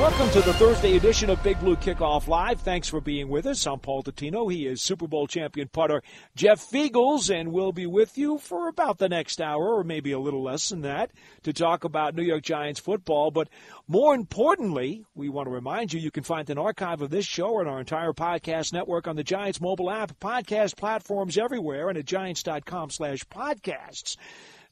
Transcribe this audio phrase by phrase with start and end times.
[0.00, 2.62] Welcome to the Thursday edition of Big Blue Kickoff Live.
[2.62, 3.66] Thanks for being with us.
[3.66, 4.50] I'm Paul Dottino.
[4.50, 6.02] He is Super Bowl champion putter
[6.34, 10.18] Jeff Feagles, and we'll be with you for about the next hour, or maybe a
[10.18, 11.10] little less than that,
[11.42, 13.30] to talk about New York Giants football.
[13.30, 13.50] But
[13.88, 17.60] more importantly, we want to remind you you can find an archive of this show
[17.60, 22.06] and our entire podcast network on the Giants mobile app, podcast platforms everywhere, and at
[22.06, 24.16] giants.com slash podcasts.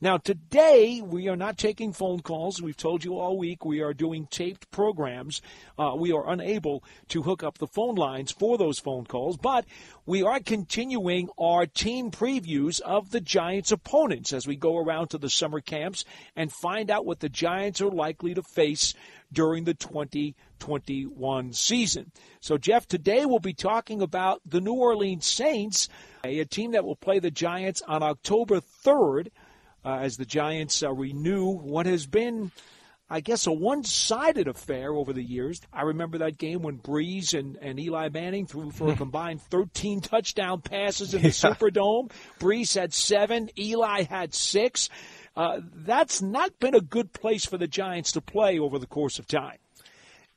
[0.01, 2.63] Now, today we are not taking phone calls.
[2.63, 5.43] We've told you all week we are doing taped programs.
[5.77, 9.65] Uh, we are unable to hook up the phone lines for those phone calls, but
[10.07, 15.19] we are continuing our team previews of the Giants' opponents as we go around to
[15.19, 16.05] the summer camps
[16.37, 18.95] and find out what the Giants are likely to face
[19.33, 22.13] during the 2021 season.
[22.39, 25.89] So, Jeff, today we'll be talking about the New Orleans Saints,
[26.23, 29.31] a team that will play the Giants on October 3rd
[29.85, 32.51] uh, as the Giants uh, renew what has been,
[33.09, 35.61] I guess, a one sided affair over the years.
[35.73, 40.01] I remember that game when Brees and, and Eli Manning threw for a combined 13
[40.01, 42.11] touchdown passes in the Superdome.
[42.39, 44.89] Brees had seven, Eli had six.
[45.37, 49.19] Uh, that's not been a good place for the Giants to play over the course
[49.19, 49.59] of time.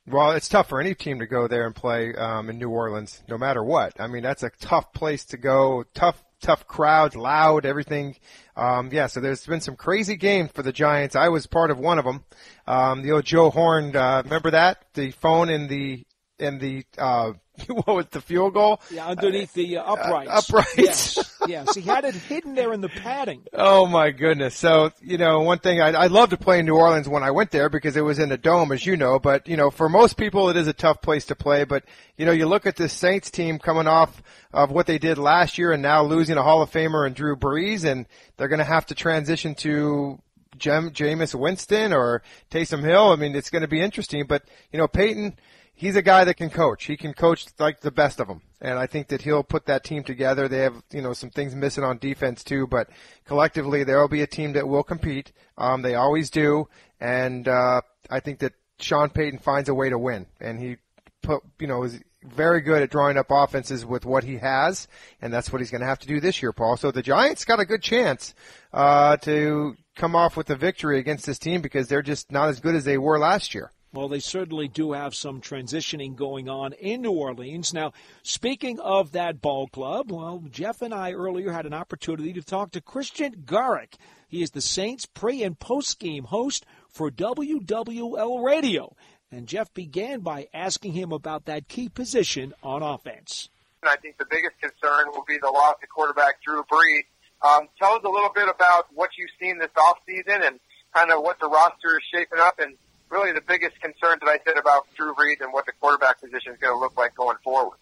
[0.06, 3.22] Well, it's tough for any team to go there and play um, in New Orleans,
[3.28, 4.00] no matter what.
[4.00, 5.84] I mean, that's a tough place to go.
[5.94, 8.16] Tough, tough crowds, loud, everything.
[8.56, 11.16] Um, yeah, so there's been some crazy games for the Giants.
[11.16, 12.24] I was part of one of them.
[12.66, 14.84] Um, the old Joe Horn, uh, remember that?
[14.92, 16.04] The phone in the
[16.38, 17.32] in the uh,
[17.68, 18.80] what was the field goal?
[18.90, 20.50] Yeah, underneath the uh, uprights.
[20.50, 21.31] uprights.
[21.46, 21.74] Yes.
[21.74, 23.42] He had it hidden there in the padding.
[23.52, 24.56] Oh my goodness!
[24.56, 27.30] So you know, one thing I I love to play in New Orleans when I
[27.30, 29.18] went there because it was in a dome, as you know.
[29.18, 31.64] But you know, for most people, it is a tough place to play.
[31.64, 31.84] But
[32.16, 35.58] you know, you look at this Saints team coming off of what they did last
[35.58, 38.64] year, and now losing a Hall of Famer and Drew Brees, and they're going to
[38.64, 40.20] have to transition to
[40.56, 43.10] Jameis Winston or Taysom Hill.
[43.10, 44.26] I mean, it's going to be interesting.
[44.26, 45.36] But you know, Payton
[45.74, 46.84] he's a guy that can coach.
[46.84, 48.42] He can coach like the best of them.
[48.60, 50.48] And I think that he'll put that team together.
[50.48, 52.88] They have, you know, some things missing on defense too, but
[53.24, 55.32] collectively there will be a team that will compete.
[55.58, 56.68] Um, they always do.
[57.00, 60.76] And, uh, I think that Sean Payton finds a way to win and he
[61.22, 64.86] put, you know, is very good at drawing up offenses with what he has.
[65.20, 66.76] And that's what he's going to have to do this year, Paul.
[66.76, 68.34] So the Giants got a good chance,
[68.72, 72.60] uh, to come off with a victory against this team because they're just not as
[72.60, 73.72] good as they were last year.
[73.94, 77.74] Well, they certainly do have some transitioning going on in New Orleans.
[77.74, 77.92] Now,
[78.22, 82.70] speaking of that ball club, well, Jeff and I earlier had an opportunity to talk
[82.72, 83.96] to Christian Garic.
[84.28, 88.96] He is the Saints pre and post game host for WWL Radio.
[89.30, 93.50] And Jeff began by asking him about that key position on offense.
[93.82, 97.04] I think the biggest concern will be the loss of quarterback Drew Brees.
[97.42, 100.60] Um, tell us a little bit about what you've seen this offseason and
[100.94, 102.76] kind of what the roster is shaping up and
[103.12, 106.52] really the biggest concern that I said about Drew Brees and what the quarterback position
[106.52, 107.76] is going to look like going forward.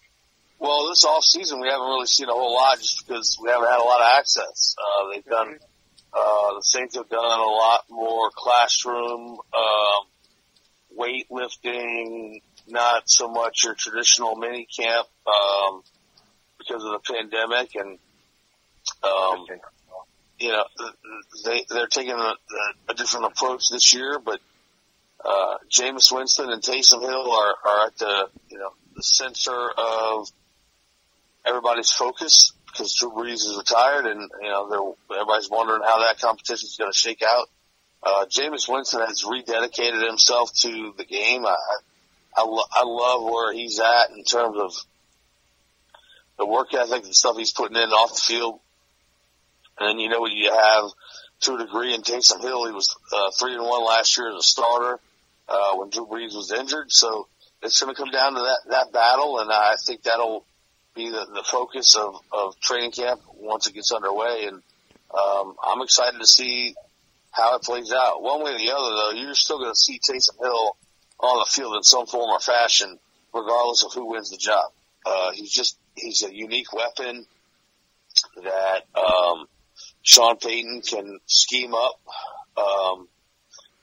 [0.59, 3.67] Well, this off season we haven't really seen a whole lot just because we haven't
[3.67, 4.75] had a lot of access.
[4.77, 5.57] Uh, they've done,
[6.13, 10.03] uh, the Saints have done a lot more classroom, um,
[10.99, 15.81] weightlifting, not so much your traditional mini camp, um,
[16.59, 17.97] because of the pandemic and,
[19.03, 19.45] um,
[20.37, 20.63] you know,
[21.45, 22.33] they, they're taking a,
[22.89, 24.39] a different approach this year, but,
[25.23, 30.27] uh, Jameis Winston and Taysom Hill are, are at the, you know, the center of
[31.45, 36.67] everybody's focus because Drew Brees is retired and, you know, everybody's wondering how that competition
[36.67, 37.49] is going to shake out.
[38.03, 41.45] Uh, Jameis Winston has rededicated himself to the game.
[41.45, 41.55] I,
[42.35, 44.73] I, lo- I love where he's at in terms of
[46.37, 48.59] the work ethic and stuff he's putting in off the field.
[49.79, 50.91] And you know, you have
[51.41, 54.35] to a degree in Taysom Hill, he was, uh, three and one last year as
[54.35, 54.99] a starter,
[55.47, 56.91] uh, when Drew Brees was injured.
[56.91, 57.27] So
[57.61, 59.39] it's going to come down to that, that battle.
[59.39, 60.45] And I think that'll
[60.95, 64.45] be the, the focus of, of training camp once it gets underway.
[64.47, 64.61] And,
[65.17, 66.75] um, I'm excited to see
[67.31, 68.21] how it plays out.
[68.21, 70.77] One way or the other, though, you're still going to see Taysom Hill
[71.19, 72.97] on the field in some form or fashion,
[73.33, 74.71] regardless of who wins the job.
[75.05, 77.25] Uh, he's just, he's a unique weapon
[78.43, 79.45] that, um,
[80.03, 82.01] Sean Payton can scheme up.
[82.57, 83.07] Um,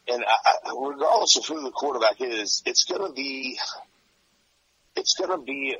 [0.09, 3.59] and I, I, regardless of who the quarterback is, it's going to be,
[4.97, 5.77] it's going to be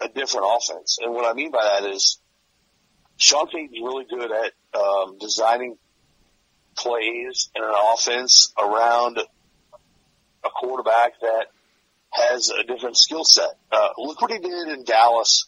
[0.00, 0.98] a different offense.
[1.02, 2.18] And what I mean by that is
[3.16, 5.76] Sean Payton's really good at um, designing
[6.76, 11.46] plays and an offense around a quarterback that
[12.10, 13.50] has a different skill set.
[13.70, 15.46] Uh, look what he did in Dallas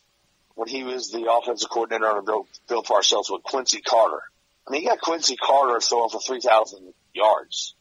[0.54, 4.22] when he was the offensive coordinator under Bill, Bill Parcells with Quincy Carter.
[4.66, 7.74] I mean, he got Quincy Carter throwing for 3,000 yards,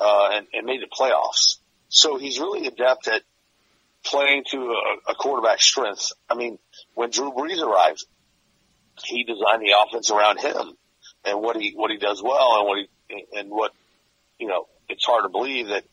[0.00, 1.58] uh, and, and made the playoffs.
[1.88, 3.22] So he's really adept at
[4.04, 6.12] playing to a, a quarterback's strength.
[6.28, 6.58] I mean,
[6.94, 8.04] when Drew Brees arrived,
[9.04, 10.76] he designed the offense around him
[11.24, 13.72] and what he, what he does well and what he, and what,
[14.38, 15.84] you know, it's hard to believe that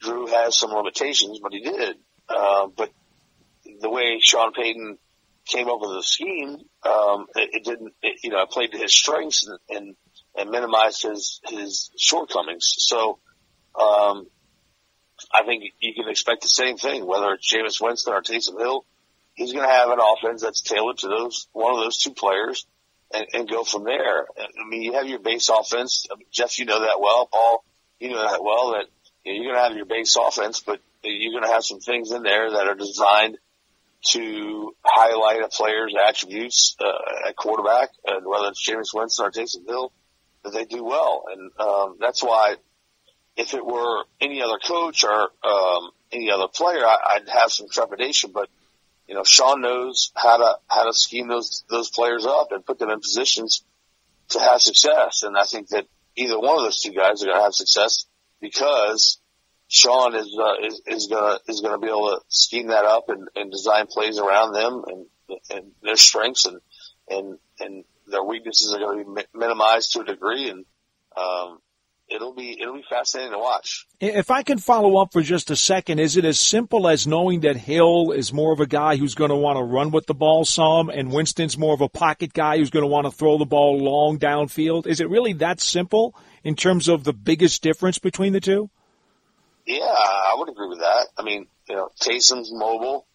[0.00, 1.96] Drew has some limitations, but he did.
[2.28, 2.90] Uh, but
[3.80, 4.98] the way Sean Payton
[5.46, 8.78] came up with the scheme, um, it, it didn't, it, you know, it played to
[8.78, 9.96] his strengths and, and,
[10.36, 12.74] and minimized his, his shortcomings.
[12.78, 13.18] So,
[13.74, 14.26] um,
[15.32, 18.84] I think you can expect the same thing, whether it's Jameis Winston or Taysom Hill.
[19.34, 22.66] He's going to have an offense that's tailored to those, one of those two players
[23.12, 24.26] and, and go from there.
[24.38, 26.06] I mean, you have your base offense.
[26.10, 27.28] I mean, Jeff, you know that well.
[27.30, 27.64] Paul,
[28.00, 28.86] you know that well that
[29.24, 31.80] you know, you're going to have your base offense, but you're going to have some
[31.80, 33.38] things in there that are designed
[34.10, 39.66] to highlight a player's attributes uh, at quarterback, and whether it's Jameis Winston or Taysom
[39.66, 39.92] Hill,
[40.44, 41.24] that they do well.
[41.32, 42.56] And um, that's why
[43.38, 47.68] if it were any other coach or um, any other player, I, I'd have some
[47.70, 48.32] trepidation.
[48.32, 48.50] But
[49.06, 52.78] you know, Sean knows how to how to scheme those those players up and put
[52.78, 53.64] them in positions
[54.30, 55.22] to have success.
[55.22, 55.86] And I think that
[56.16, 58.04] either one of those two guys are going to have success
[58.40, 59.18] because
[59.68, 63.28] Sean is uh, is, is gonna is gonna be able to scheme that up and,
[63.36, 65.06] and design plays around them and
[65.50, 66.58] and their strengths and
[67.08, 70.64] and and their weaknesses are going to be minimized to a degree and
[71.16, 71.58] um,
[72.10, 73.86] it'll be it'll be fascinating to watch.
[74.00, 77.40] If I can follow up for just a second, is it as simple as knowing
[77.40, 80.14] that Hill is more of a guy who's going to want to run with the
[80.14, 83.38] ball some, and Winston's more of a pocket guy who's going to want to throw
[83.38, 84.86] the ball long downfield?
[84.86, 86.14] Is it really that simple
[86.44, 88.70] in terms of the biggest difference between the two?
[89.66, 91.08] Yeah, I would agree with that.
[91.18, 93.06] I mean, you know, Taysom's mobile.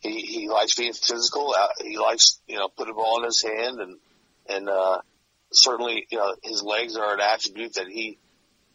[0.00, 1.54] He he likes being physical.
[1.56, 3.98] Uh, he likes you know put the ball in his hand and
[4.46, 4.98] and uh,
[5.50, 8.18] certainly you know his legs are an attribute that he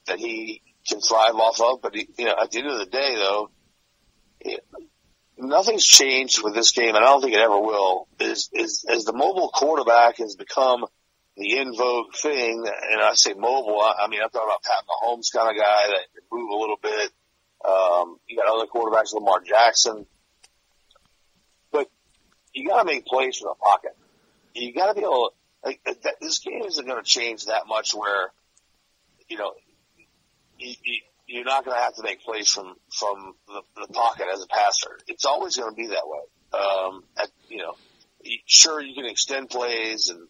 [0.08, 1.82] that he can thrive off of.
[1.82, 3.50] But he, you know, at the end of the day, though,
[4.42, 4.66] it,
[5.38, 8.08] nothing's changed with this game, and I don't think it ever will.
[8.20, 10.86] Is is as the mobile quarterback has become
[11.38, 14.84] the in vogue thing, and I say mobile, I, I mean I'm talking about Pat
[14.86, 17.12] Mahomes kind of guy that can move a little bit.
[17.66, 20.06] Um, you got other quarterbacks, Lamar Jackson,
[21.72, 21.90] but
[22.54, 23.98] you got to make plays from the pocket.
[24.54, 25.34] You got to be able.
[25.64, 27.94] Like, that, this game isn't going to change that much.
[27.94, 28.32] Where
[29.28, 29.52] you know
[31.28, 34.48] you're not going to have to make plays from from the, the pocket as a
[34.48, 35.00] passer.
[35.08, 36.20] It's always going to be that way.
[36.52, 37.76] Um, at, you know,
[38.46, 40.28] sure you can extend plays and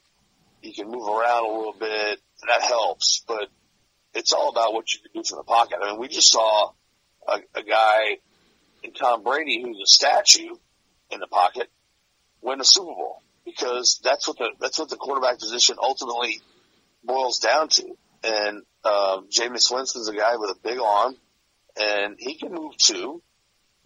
[0.62, 2.20] you can move around a little bit.
[2.48, 3.48] That helps, but
[4.14, 5.78] it's all about what you can do from the pocket.
[5.82, 6.72] I mean, we just saw
[7.28, 8.18] a, a guy
[8.84, 10.56] in Tom Brady who's a statue
[11.12, 11.70] in the pocket
[12.42, 16.42] win a Super Bowl because that's what the that's what the quarterback position ultimately
[17.04, 17.98] boils down to.
[18.24, 21.16] And um, Jameis Winston's a guy with a big arm,
[21.80, 23.22] and he can move too,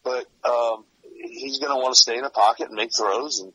[0.04, 3.40] but um, he's going to want to stay in the pocket and make throws.
[3.40, 3.54] And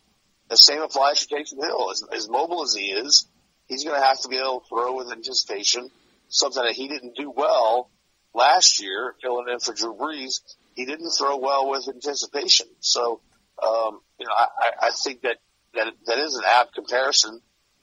[0.49, 1.91] the same applies for Taysom Hill.
[1.91, 3.27] As, as mobile as he is,
[3.67, 5.91] he's going to have to be able to throw with anticipation,
[6.29, 7.91] something that he didn't do well
[8.35, 10.41] last year, filling in for Drew Brees.
[10.75, 12.69] He didn't throw well with anticipation.
[12.81, 13.21] So,
[13.63, 15.39] um, you know, I, I think that,
[15.75, 17.41] that that is an apt comparison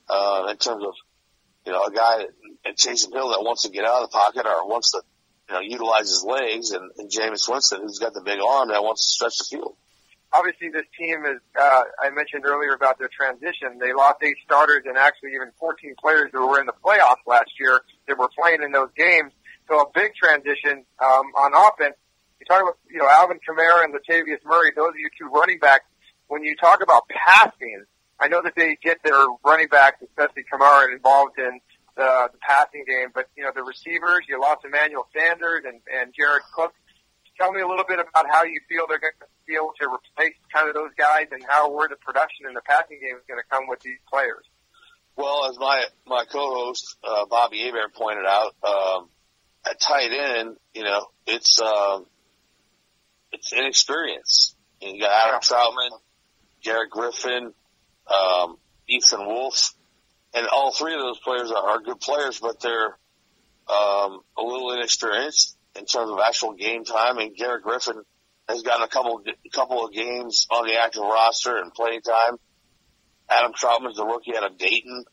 [0.09, 0.93] uh, in terms of
[1.65, 2.25] you know a guy
[2.65, 5.01] at Taysom Hill that wants to get out of the pocket or wants to,
[5.49, 8.83] you know, utilize his legs, and, and Jameis Winston, who's got the big arm that
[8.83, 9.75] wants to stretch the field.
[10.33, 11.39] Obviously, this team is.
[11.57, 13.79] Uh, I mentioned earlier about their transition.
[13.79, 17.51] They lost eight starters and actually even 14 players who were in the playoffs last
[17.59, 19.31] year that were playing in those games.
[19.69, 21.95] So a big transition um, on offense.
[22.39, 24.71] You talk about, you know, Alvin Kamara and Latavius Murray.
[24.75, 25.85] Those are your two running backs.
[26.27, 27.85] When you talk about passing,
[28.19, 31.61] I know that they get their running backs, especially Kamara, involved in
[31.95, 33.09] the, the passing game.
[33.13, 36.73] But, you know, the receivers, you lost Emmanuel Sanders and, and Jared Cook.
[37.37, 39.87] Tell me a little bit about how you feel they're going to be able to
[39.87, 43.23] replace kind of those guys and how where the production in the passing game is
[43.27, 44.45] going to come with these players.
[45.17, 49.09] Well, as my my co-host uh, Bobby Hebert pointed out, um,
[49.69, 52.05] at tight end, you know, it's um,
[53.31, 54.55] it's inexperience.
[54.81, 55.91] You got Adam Trautman,
[56.63, 57.53] Garrett Griffin,
[58.07, 59.73] um, Ethan Wolf
[60.35, 62.97] and all three of those players are, are good players, but they're
[63.67, 67.17] um, a little inexperienced in terms of actual game time.
[67.17, 68.03] And Garrett Griffin
[68.47, 72.37] has gotten a couple a couple of games on the active roster and playing time.
[73.29, 75.05] Adam Trautman's the rookie out of Dayton,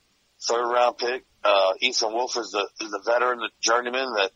[0.43, 1.25] third round pick.
[1.45, 4.33] Uh, Ethan Wolf is the is the veteran, the journeyman that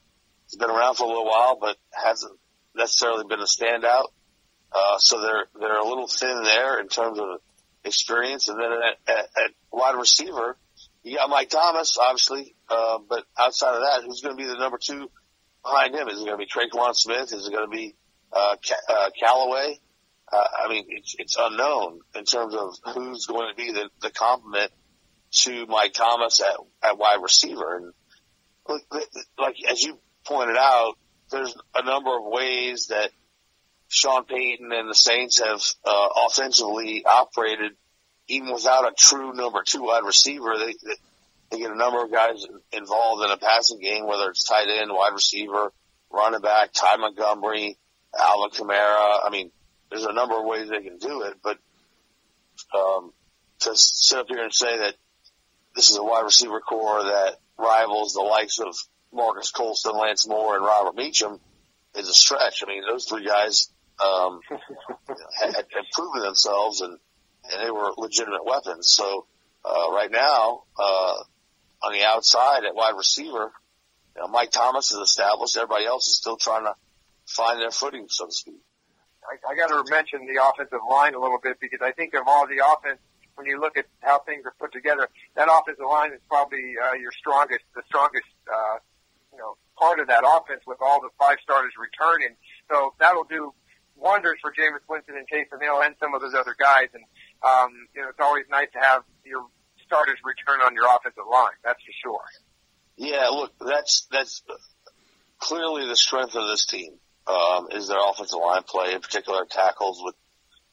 [0.47, 2.39] has been around for a little while, but hasn't
[2.75, 4.07] necessarily been a standout.
[4.73, 7.27] Uh, so they're they're a little thin there in terms of
[7.85, 8.49] experience.
[8.49, 10.57] And then at, at, at wide receiver,
[11.07, 14.59] you got Mike Thomas, obviously, uh, but outside of that, who's going to be the
[14.59, 15.09] number two
[15.63, 16.09] behind him?
[16.09, 17.33] Is it going to be Tre'Quan Smith?
[17.33, 17.95] Is it going to be
[18.33, 18.57] uh,
[18.89, 19.79] uh, Callaway?
[20.33, 24.11] Uh, I mean, it's, it's unknown in terms of who's going to be the, the
[24.11, 24.73] complement
[25.43, 27.77] to Mike Thomas at, at wide receiver.
[27.77, 27.93] And
[28.69, 29.07] like,
[29.39, 30.95] like, as you pointed out,
[31.31, 33.11] there's a number of ways that
[33.87, 37.73] Sean Payton and the Saints have uh, offensively operated
[38.29, 40.57] even without a true number two wide receiver.
[40.59, 40.95] They, they,
[41.51, 44.91] they get a number of guys involved in a passing game, whether it's tight end,
[44.93, 45.73] wide receiver,
[46.11, 47.79] running back, Ty Montgomery,
[48.19, 49.19] Alvin Kamara.
[49.25, 49.51] I mean,
[49.91, 51.59] there's a number of ways they can do it, but
[52.75, 53.13] um,
[53.61, 54.95] to sit up here and say that
[55.75, 58.75] this is a wide receiver corps that rivals the likes of
[59.13, 61.39] Marques Colston, Lance Moore, and Robert Meacham
[61.95, 62.63] is a stretch.
[62.63, 63.71] I mean, those three guys
[64.05, 66.99] um, had, had proven themselves, and
[67.53, 68.91] and they were legitimate weapons.
[68.91, 69.27] So
[69.65, 71.15] uh, right now, uh,
[71.83, 73.53] on the outside at wide receiver,
[74.15, 75.57] you know, Mike Thomas is established.
[75.57, 76.75] Everybody else is still trying to
[77.27, 78.61] find their footing, so to speak.
[79.27, 82.23] I, I got to mention the offensive line a little bit because I think of
[82.27, 83.01] all the offense,
[83.35, 86.95] when you look at how things are put together, that offensive line is probably uh,
[86.95, 88.79] your strongest, the strongest, uh,
[89.33, 92.35] you know, part of that offense with all the five starters returning.
[92.71, 93.53] So that'll do
[93.97, 96.89] wonders for Jameis Winston and Taysom Hill and some of those other guys.
[96.95, 97.05] And
[97.43, 99.47] um, you know, it's always nice to have your
[99.85, 101.57] starters return on your offensive line.
[101.65, 102.25] That's for sure.
[102.97, 104.43] Yeah, look, that's that's
[105.39, 106.93] clearly the strength of this team
[107.27, 110.15] um, is their offensive line play, in particular tackles with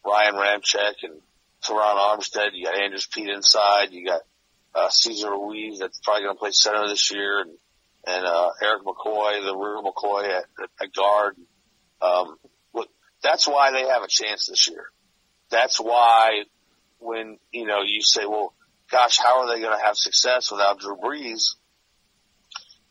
[0.06, 1.22] Ryan Ramczyk and
[1.64, 2.50] Terron Armstead.
[2.54, 3.92] You got Andrus Peat inside.
[3.92, 4.22] You got
[4.76, 7.52] uh, Cesar Ruiz that's probably going to play center this year, and
[8.06, 10.46] and uh, Erik McCoy, the real McCoy at,
[10.82, 11.36] at guard.
[12.02, 12.36] Um,
[12.74, 12.90] look,
[13.22, 14.92] that's why they have a chance this year.
[15.54, 16.46] That's why
[16.98, 18.56] when you know you say, well,
[18.90, 21.56] gosh, how are they going to have success without Drew Brees?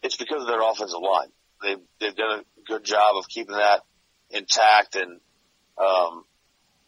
[0.01, 1.29] It's because of their offensive line.
[1.61, 3.81] They've they've done a good job of keeping that
[4.31, 5.21] intact, and
[5.77, 6.25] um,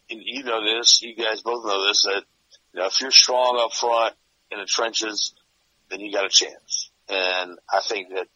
[0.09, 2.23] and you know this, you guys both know this that
[2.73, 4.15] you know if you're strong up front
[4.51, 5.33] in the trenches,
[5.91, 6.89] then you got a chance.
[7.09, 8.27] And I think that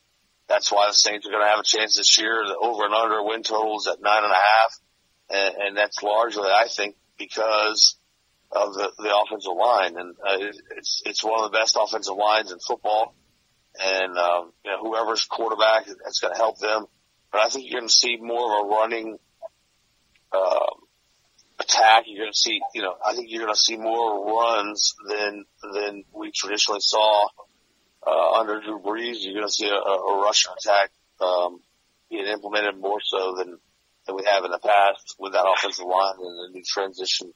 [0.50, 2.44] that's why the Saints are going to have a chance this year.
[2.46, 4.80] The over and under win totals at nine and a half,
[5.30, 7.98] and, and that's largely, I think, because
[8.52, 12.52] of the, the offensive line, and uh, it's it's one of the best offensive lines
[12.52, 13.14] in football.
[13.80, 16.86] And um, you know, whoever's quarterback, that's going to help them.
[17.32, 19.18] But I think you're going to see more of a running
[20.32, 20.66] uh,
[21.60, 22.06] attack.
[22.08, 25.46] You're going to see, you know, I think you're going to see more runs than
[25.74, 27.28] than we traditionally saw
[28.06, 29.18] uh, under Drew Brees.
[29.20, 30.90] You're going to see a, a rushing attack
[31.22, 31.60] um,
[32.10, 33.60] being implemented more so than
[34.10, 37.32] than we have in the past with that offensive line and the new transition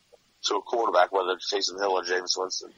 [0.45, 2.71] to a quarterback, whether it's Taysom Hill or Jameis Winston.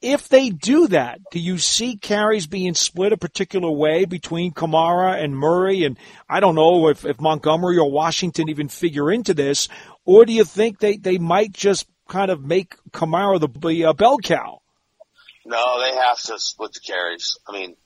[0.00, 5.22] If they do that, do you see carries being split a particular way between Kamara
[5.22, 5.84] and Murray?
[5.84, 5.96] And
[6.28, 9.68] I don't know if, if Montgomery or Washington even figure into this,
[10.04, 13.92] or do you think they, they might just kind of make Kamara the, the uh,
[13.92, 14.60] bell cow?
[15.44, 17.38] No, they have to split the carries.
[17.48, 17.76] I mean,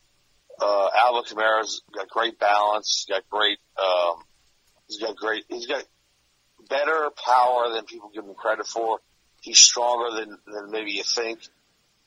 [0.58, 3.04] uh, Alvin Kamara's got great balance.
[3.10, 4.22] Got great, um,
[4.88, 5.84] he's got great, he's got
[6.68, 8.98] better power than people give him credit for.
[9.40, 11.40] He's stronger than, than maybe you think.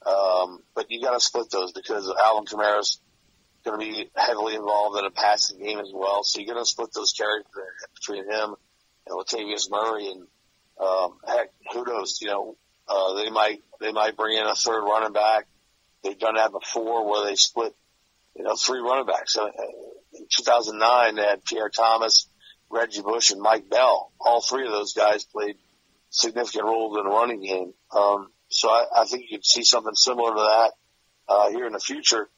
[0.05, 3.00] Um, but you got to split those because Alvin Kamara's
[3.65, 6.24] going to be heavily involved in a passing game as well.
[6.24, 7.45] So you're going to split those carries
[7.95, 8.55] between him
[9.07, 10.07] and Latavius Murray.
[10.07, 10.27] And
[10.79, 12.19] um, heck, who knows?
[12.21, 12.57] You know,
[12.88, 15.48] uh, they might they might bring in a third running back.
[16.03, 17.75] They've done that before where they split,
[18.36, 19.33] you know, three running backs.
[19.33, 22.27] So in 2009, they had Pierre Thomas,
[22.71, 24.11] Reggie Bush, and Mike Bell.
[24.19, 25.57] All three of those guys played
[26.09, 27.73] significant roles in the running game.
[27.95, 30.71] Um, so I, I think you could see something similar to that
[31.27, 32.29] uh, here in the future.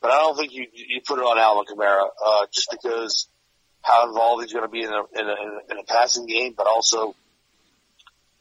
[0.00, 3.28] But I don't think you you put it on Alvin Kamara uh, just because
[3.80, 6.66] how involved he's going to be in a, in a in a passing game, but
[6.66, 7.14] also,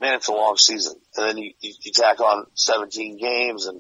[0.02, 3.80] man, it's a long season, and then you, you, you tack on 17 games, and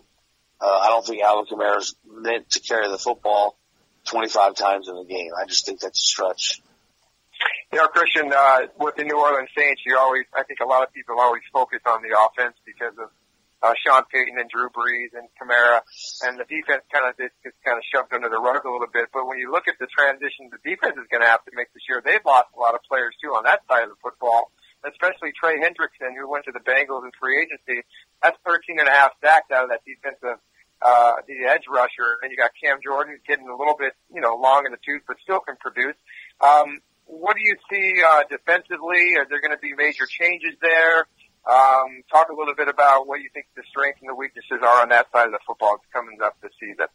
[0.62, 3.58] uh, I don't think Alvin Kamara's meant to carry the football
[4.06, 5.32] 25 times in a game.
[5.38, 6.62] I just think that's a stretch.
[7.74, 10.86] You know, Christian, uh, with the New Orleans Saints, you always, I think a lot
[10.86, 13.10] of people always focus on the offense because of
[13.66, 15.82] uh, Sean Payton and Drew Brees and Kamara,
[16.22, 18.86] and the defense kind of just gets kind of shoved under the rug a little
[18.94, 19.10] bit.
[19.10, 21.74] But when you look at the transition the defense is going to have to make
[21.74, 24.54] this year, they've lost a lot of players too on that side of the football.
[24.86, 27.82] especially Trey Hendrickson, who went to the Bengals in free agency.
[28.22, 30.38] That's 13 and a half sacks out of that defensive,
[30.78, 32.22] uh, the edge rusher.
[32.22, 34.84] And you got Cam Jordan, who's getting a little bit, you know, long in the
[34.86, 35.98] tooth, but still can produce.
[36.38, 39.16] Um, what do you see uh, defensively?
[39.18, 41.08] Are there going to be major changes there?
[41.46, 44.82] Um, talk a little bit about what you think the strengths and the weaknesses are
[44.82, 46.88] on that side of the football coming up this season.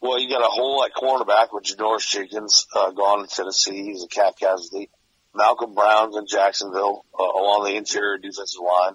[0.00, 3.84] Well, you got a hole at cornerback with Janoris Jenkins uh, gone in Tennessee.
[3.84, 4.90] He's a cap casualty.
[5.34, 8.94] Malcolm Brown's in Jacksonville uh, along the interior defensive line.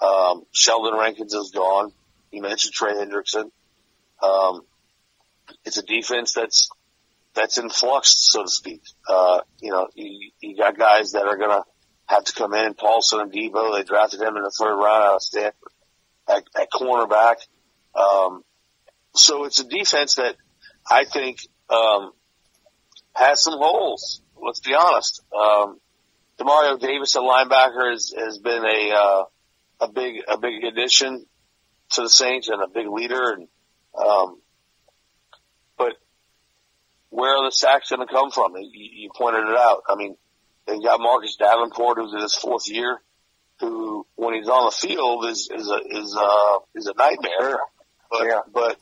[0.00, 1.92] Um, Sheldon Rankins is gone.
[2.30, 3.50] You mentioned Trey Hendrickson.
[4.22, 4.62] Um,
[5.64, 6.68] it's a defense that's
[7.34, 8.82] that's in flux, so to speak.
[9.08, 11.62] Uh, you know, you, you got guys that are going to
[12.06, 12.74] have to come in.
[12.74, 15.72] Paulson Adebo, they drafted him in the third round out of Stanford
[16.28, 17.36] at, at cornerback.
[17.94, 18.42] Um,
[19.14, 20.36] so it's a defense that
[20.88, 22.12] I think um,
[23.14, 24.22] has some holes.
[24.40, 25.22] Let's be honest.
[25.36, 25.78] Um,
[26.38, 29.24] Demario Davis, a linebacker, has, has been a uh,
[29.80, 31.26] a big a big addition
[31.92, 33.32] to the Saints and a big leader.
[33.32, 33.48] And
[33.98, 34.40] um,
[37.10, 38.54] where are the sacks going to come from?
[38.56, 39.82] You, you pointed it out.
[39.88, 40.16] I mean,
[40.66, 42.98] they got Marcus Davenport, who's in his fourth year,
[43.60, 47.58] who when he's on the field is is a is a is a nightmare.
[48.10, 48.40] But yeah.
[48.52, 48.78] but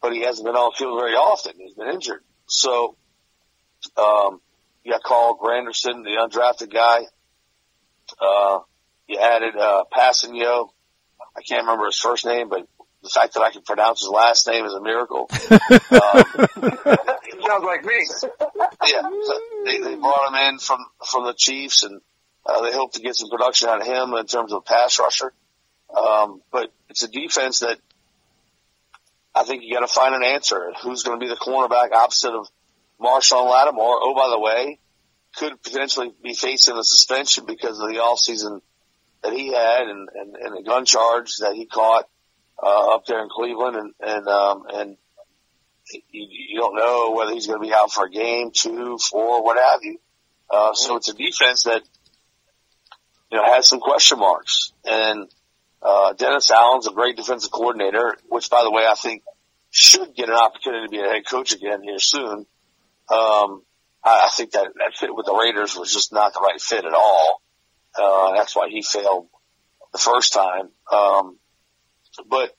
[0.00, 1.52] but he hasn't been on the field very often.
[1.58, 2.22] He's been injured.
[2.46, 2.96] So,
[3.96, 4.40] um,
[4.84, 7.00] you got Carl Granderson, the undrafted guy.
[8.20, 8.60] Uh,
[9.06, 10.68] you added, uh, Kpassagnon.
[11.36, 12.66] I can't remember his first name, but
[13.02, 15.28] the fact that I can pronounce his last name is a miracle.
[15.50, 17.06] um,
[17.48, 18.06] sounds like me.
[18.86, 19.02] yeah.
[19.02, 22.00] So they, they brought him in from, from the Chiefs and,
[22.46, 25.32] uh, they hope to get some production out of him in terms of pass rusher.
[25.94, 27.78] Um, but it's a defense that
[29.34, 30.72] I think you got to find an answer.
[30.82, 32.48] Who's going to be the cornerback opposite of
[33.00, 33.98] Marshon Lattimore?
[34.00, 34.78] Oh, by the way,
[35.36, 38.60] could potentially be facing a suspension because of the off season
[39.22, 42.08] that he had and, and, and the gun charge that he caught
[42.62, 44.96] uh, up there in Cleveland, and and um, and
[45.92, 49.42] you, you don't know whether he's going to be out for a game, two, four,
[49.42, 49.98] what have you.
[50.50, 51.82] Uh, so it's a defense that
[53.30, 55.28] you know has some question marks, and
[55.82, 59.22] uh, Dennis Allen's a great defensive coordinator, which by the way, I think
[59.70, 62.46] should get an opportunity to be a head coach again here soon.
[63.10, 63.62] Um,
[64.02, 66.84] I, I think that that fit with the Raiders was just not the right fit
[66.84, 67.42] at all.
[67.94, 69.28] Uh, that's why he failed
[69.92, 70.70] the first time.
[70.90, 71.38] Um,
[72.26, 72.56] but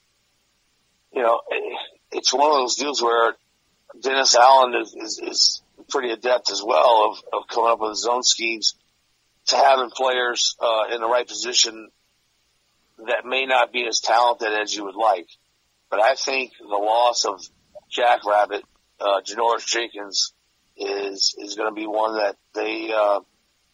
[1.12, 1.40] you know,
[2.12, 3.34] it's one of those deals where
[4.00, 8.06] Dennis Allen is, is, is pretty adept as well of, of coming up with his
[8.06, 8.74] own schemes
[9.46, 11.90] to having players uh, in the right position
[13.06, 15.26] that may not be as talented as you would like.
[15.90, 17.42] But I think the loss of
[17.90, 18.62] Jack Rabbit,
[19.00, 20.32] uh, Janoris Jenkins
[20.76, 23.20] is, is going to be one that they, uh,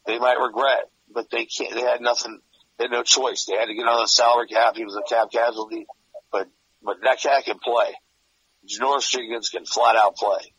[0.06, 2.40] they might regret, but they can't, they had nothing,
[2.78, 3.44] they had no choice.
[3.44, 4.76] They had to get on the salary cap.
[4.76, 5.86] He was a cap casualty,
[6.32, 6.48] but,
[6.82, 7.92] but that cat can play.
[8.66, 10.52] Janoris Jenkins can flat out play.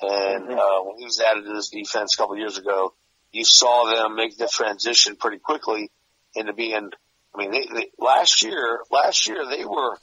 [0.00, 0.58] And, mm-hmm.
[0.58, 2.94] uh, when he was added to this defense a couple of years ago,
[3.30, 5.90] you saw them make the transition pretty quickly
[6.34, 6.90] into being
[7.34, 9.96] I mean, they, they, last year, last year they were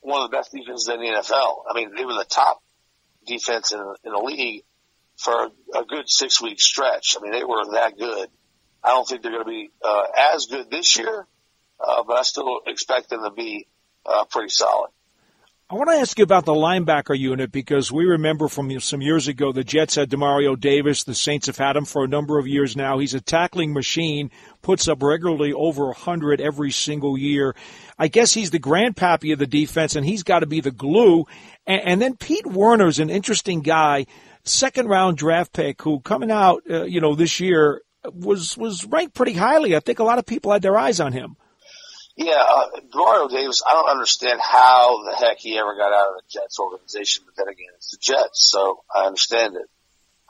[0.00, 1.62] one of the best defenses in the NFL.
[1.70, 2.62] I mean, they were the top
[3.26, 4.64] defense in, in the league
[5.16, 7.16] for a, a good six week stretch.
[7.18, 8.28] I mean, they were that good.
[8.82, 11.26] I don't think they're going to be uh, as good this year,
[11.78, 13.66] uh, but I still expect them to be
[14.06, 14.90] uh, pretty solid.
[15.72, 19.28] I want to ask you about the linebacker unit because we remember from some years
[19.28, 21.04] ago the Jets had Demario Davis.
[21.04, 22.98] The Saints have had him for a number of years now.
[22.98, 27.54] He's a tackling machine, puts up regularly over 100 every single year.
[27.96, 31.26] I guess he's the grandpappy of the defense, and he's got to be the glue.
[31.68, 34.06] And, and then Pete Werner's an interesting guy,
[34.42, 37.80] second round draft pick who coming out, uh, you know, this year
[38.12, 39.76] was was ranked pretty highly.
[39.76, 41.36] I think a lot of people had their eyes on him.
[42.22, 46.14] Yeah, uh, Mario Davis, I don't understand how the heck he ever got out of
[46.16, 49.66] the Jets organization, but then again, it's the Jets, so I understand it.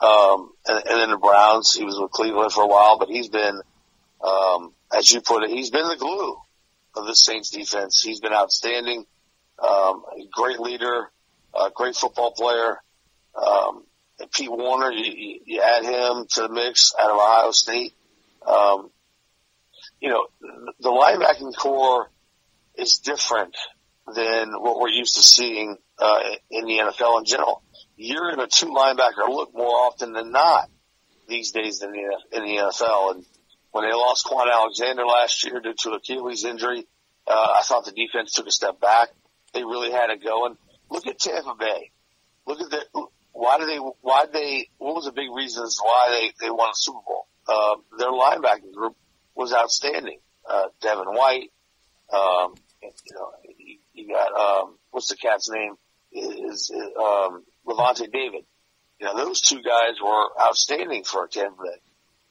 [0.01, 3.27] Um, and, and then the Browns, he was with Cleveland for a while, but he's
[3.27, 3.59] been,
[4.25, 6.37] um, as you put it, he's been the glue
[6.95, 8.01] of the Saints defense.
[8.01, 9.05] He's been outstanding,
[9.61, 11.11] um, a great leader,
[11.53, 12.77] uh, great football player.
[13.35, 13.83] Um,
[14.33, 17.93] Pete Werner, you, you add him to the mix out of Ohio State.
[18.47, 18.91] Um,
[20.01, 20.25] you know,
[20.79, 22.09] the linebacking corps
[22.75, 23.55] is different
[24.13, 27.63] than what we're used to seeing uh, in the NFL in general.
[27.95, 30.69] You're in a two linebacker look more often than not
[31.27, 33.15] these days in the in the NFL.
[33.15, 33.25] And
[33.71, 36.87] when they lost Kwon Alexander last year due to Achilles injury,
[37.27, 39.09] uh, I thought the defense took a step back.
[39.53, 40.57] They really had it going.
[40.89, 41.91] Look at Tampa Bay.
[42.47, 46.45] Look at the why did they why they what was the big reasons why they
[46.45, 47.27] they won a Super Bowl?
[47.47, 48.95] Uh, their linebacking group
[49.35, 50.19] was outstanding.
[50.47, 51.51] Uh, Devin White,
[52.13, 53.31] um, you know,
[53.93, 55.75] you, got, um, what's the cat's name?
[56.11, 58.45] Is, um, Lavonte David.
[58.99, 61.79] You know, those two guys were outstanding for a Bay.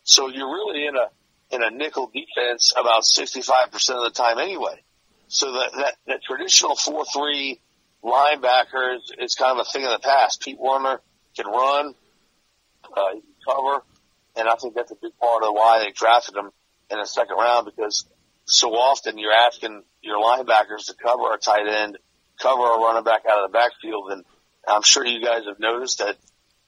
[0.02, 1.08] So you're really in a,
[1.50, 4.82] in a nickel defense about 65% of the time anyway.
[5.28, 7.58] So that, that, that traditional 4-3
[8.04, 10.40] linebacker is, is kind of a thing of the past.
[10.40, 11.00] Pete Werner
[11.36, 11.94] can run,
[12.84, 13.84] uh, he can cover,
[14.36, 16.50] and I think that's a big part of why they drafted him
[16.90, 18.04] in the second round because
[18.44, 21.98] so often you're asking your linebackers to cover a tight end,
[22.40, 24.24] cover a running back out of the backfield, and
[24.66, 26.16] I'm sure you guys have noticed that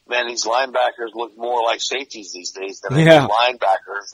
[0.09, 3.27] man, these linebackers look more like safeties these days than Yeah.
[3.27, 4.13] do linebackers.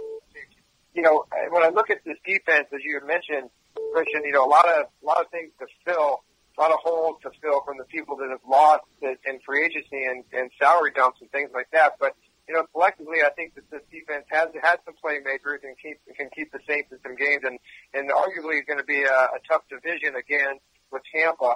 [0.95, 3.51] you know, when I look at this defense, as you had mentioned,
[3.93, 6.25] Christian, you know, a lot of a lot of things to fill,
[6.57, 9.65] a lot of holes to fill from the people that have lost in in free
[9.65, 11.93] agency and, and salary dumps and things like that.
[12.01, 12.15] But
[12.49, 16.31] you know, collectively, I think that this defense has has some playmakers and keep can
[16.35, 17.59] keep the Saints in some games, and
[17.93, 20.57] and arguably is going to be a, a tough division again
[20.91, 21.55] with Tampa.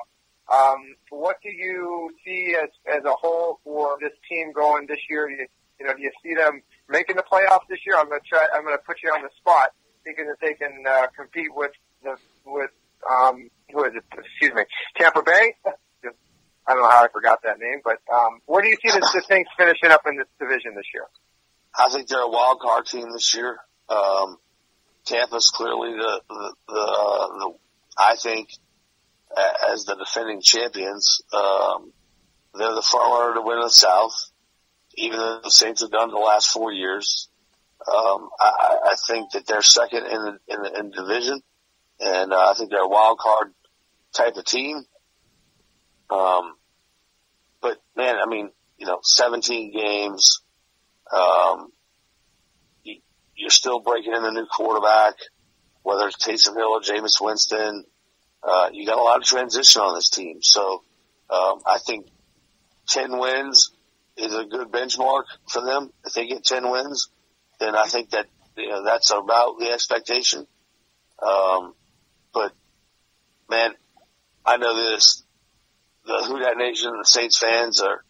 [0.53, 5.31] Um, what do you see as as a whole for this team going this year?
[5.31, 5.47] You,
[5.81, 7.97] you know, do you see them making the playoffs this year?
[7.97, 8.47] I'm going to try.
[8.55, 9.73] I'm going to put you on the spot,
[10.05, 11.73] thinking that they can uh, compete with
[12.05, 12.71] the with
[13.11, 14.05] um, who is it?
[14.13, 14.65] Excuse me,
[14.99, 15.57] Tampa Bay.
[16.67, 19.01] I don't know how I forgot that name, but um, where do you see the,
[19.01, 21.05] the Saints finishing up in this division this year?
[21.77, 23.59] I think they're a wild card team this year.
[23.89, 24.37] Um,
[25.07, 27.55] Tampa's clearly the, the, the, uh, the,
[27.99, 28.49] I think,
[29.73, 31.93] as the defending champions, um,
[32.55, 34.15] they're the front runner to win the South,
[34.97, 37.29] even though the Saints have done the last four years.
[37.89, 41.43] Um, I- I think that they're second in the, in the, in division,
[41.99, 43.53] and uh, I think they're a wild card
[44.15, 44.85] type of team.
[46.13, 46.55] Um,
[47.61, 50.43] but man, I mean, you know, 17 games,
[51.13, 51.73] um,
[52.83, 52.97] you,
[53.37, 55.15] you're still breaking in a new quarterback,
[55.83, 57.85] whether it's Taysom Hill or Jameis Winston.
[58.43, 60.43] Uh, you got a lot of transition on this team.
[60.43, 60.83] So,
[61.31, 62.09] um, I think
[62.89, 63.71] 10 wins
[64.17, 65.91] is a good benchmark for them.
[66.05, 67.09] If they get 10 wins,
[67.61, 70.47] then I think that, you know, that's about the expectation.
[71.25, 71.75] Um,
[72.35, 72.53] but
[73.49, 73.73] man,
[74.45, 75.22] I know this,
[76.05, 78.05] the Who Dat Nation, the Saints fans are,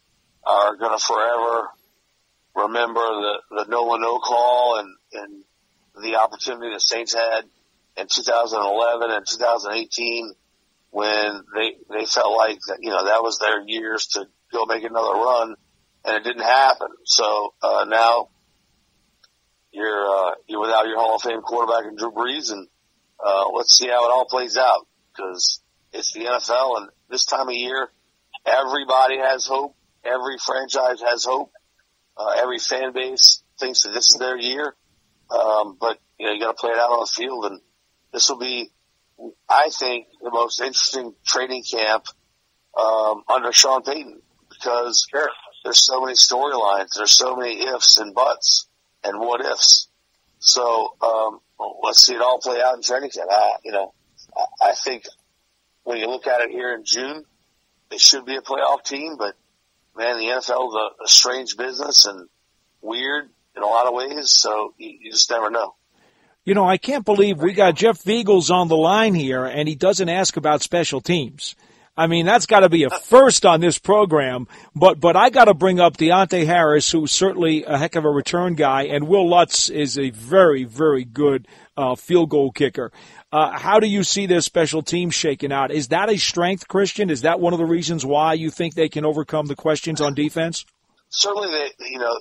[0.44, 1.68] are going to forever
[2.54, 5.44] remember the, the no no call and, and
[6.02, 7.44] the opportunity the Saints had
[7.96, 10.34] in 2011 and 2018
[10.90, 14.84] when they, they felt like that, you know, that was their years to go make
[14.84, 15.54] another run
[16.04, 16.88] and it didn't happen.
[17.04, 18.28] So, uh, now
[19.72, 22.68] you're, uh, you're without your Hall of Fame quarterback and Drew Brees and,
[23.24, 27.48] uh, let's see how it all plays out because it's the NFL and this time
[27.48, 27.88] of year,
[28.44, 29.76] everybody has hope.
[30.04, 31.52] Every franchise has hope.
[32.16, 34.74] Uh, every fan base thinks that this is their year.
[35.30, 37.60] Um, but you know, you got to play it out on the field, and
[38.12, 38.70] this will be,
[39.48, 42.06] I think, the most interesting training camp
[42.76, 44.20] um, under Sean Payton
[44.50, 45.06] because
[45.64, 48.66] there's so many storylines, there's so many ifs and buts
[49.04, 49.88] and what ifs.
[50.38, 51.40] So um,
[51.82, 53.28] let's see it all play out in training camp.
[53.30, 53.94] I, you know,
[54.60, 55.04] I think
[55.84, 57.24] when you look at it here in June,
[57.90, 59.34] they should be a playoff team, but
[59.96, 62.28] man, the NFL is a, a strange business and
[62.80, 64.30] weird in a lot of ways.
[64.30, 65.74] So you, you just never know.
[66.44, 69.76] You know, I can't believe we got Jeff Feagles on the line here and he
[69.76, 71.54] doesn't ask about special teams.
[71.96, 74.48] I mean, that's got to be a first on this program.
[74.74, 78.10] But but I got to bring up Deonte Harris, who's certainly a heck of a
[78.10, 82.92] return guy, and Wil Lutz is a very very good uh, field goal kicker.
[83.32, 85.70] Uh, how do you see their special team shaking out?
[85.70, 87.08] Is that a strength, Christian?
[87.08, 90.12] Is that one of the reasons why you think they can overcome the questions on
[90.12, 90.66] defense?
[91.08, 92.20] Certainly, they you know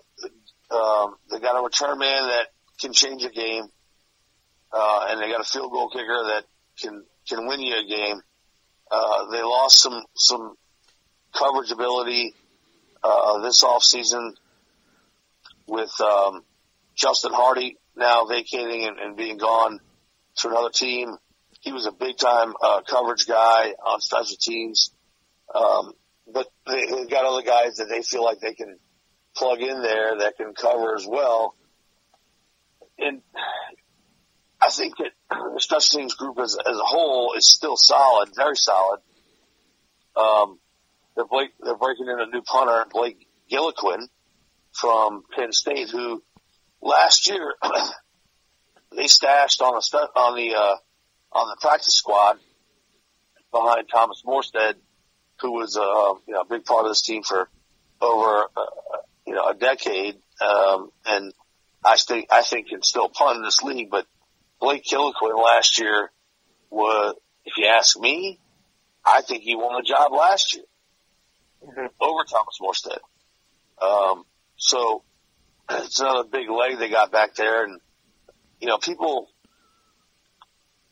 [0.71, 2.47] um, they got a return man that
[2.79, 3.65] can change a game,
[4.71, 6.45] uh, and they got a field goal kicker that
[6.81, 8.21] can can win you a game.
[8.89, 10.55] Uh, they lost some some
[11.37, 12.33] coverage ability
[13.03, 14.33] uh, this off season
[15.67, 16.43] with um,
[16.95, 19.81] Justin Hardy now vacating and, and being gone
[20.37, 21.15] to another team.
[21.61, 24.91] He was a big time uh, coverage guy on special teams,
[25.53, 25.93] um,
[26.31, 28.79] but they, they've got other guys that they feel like they can
[29.35, 31.55] plug in there that can cover as well.
[32.97, 33.21] And
[34.61, 38.55] I think that the special teams group as, as a whole is still solid, very
[38.55, 38.99] solid.
[40.15, 40.59] Um,
[41.15, 44.07] they're, Blake, they're breaking in a new punter, Blake Gillikin
[44.73, 46.23] from Penn State, who
[46.81, 47.53] last year
[48.95, 50.75] they stashed on a stu- on the uh,
[51.31, 52.37] on the practice squad
[53.51, 54.75] behind Thomas Morstead,
[55.41, 57.49] who was uh, you know a big part of this team for
[58.01, 61.33] over uh, you know a decade, um, and
[61.83, 64.05] I think I think can still punt in this league, but
[64.59, 66.11] Blake Gillikin last year
[66.69, 68.39] was, if you ask me,
[69.03, 70.63] I think he won the job last year
[71.65, 71.87] mm-hmm.
[71.99, 72.99] over Thomas Morstead.
[73.81, 74.23] Um,
[74.57, 75.03] so
[75.69, 77.65] it's another big leg they got back there.
[77.65, 77.79] And,
[78.61, 79.27] you know, people,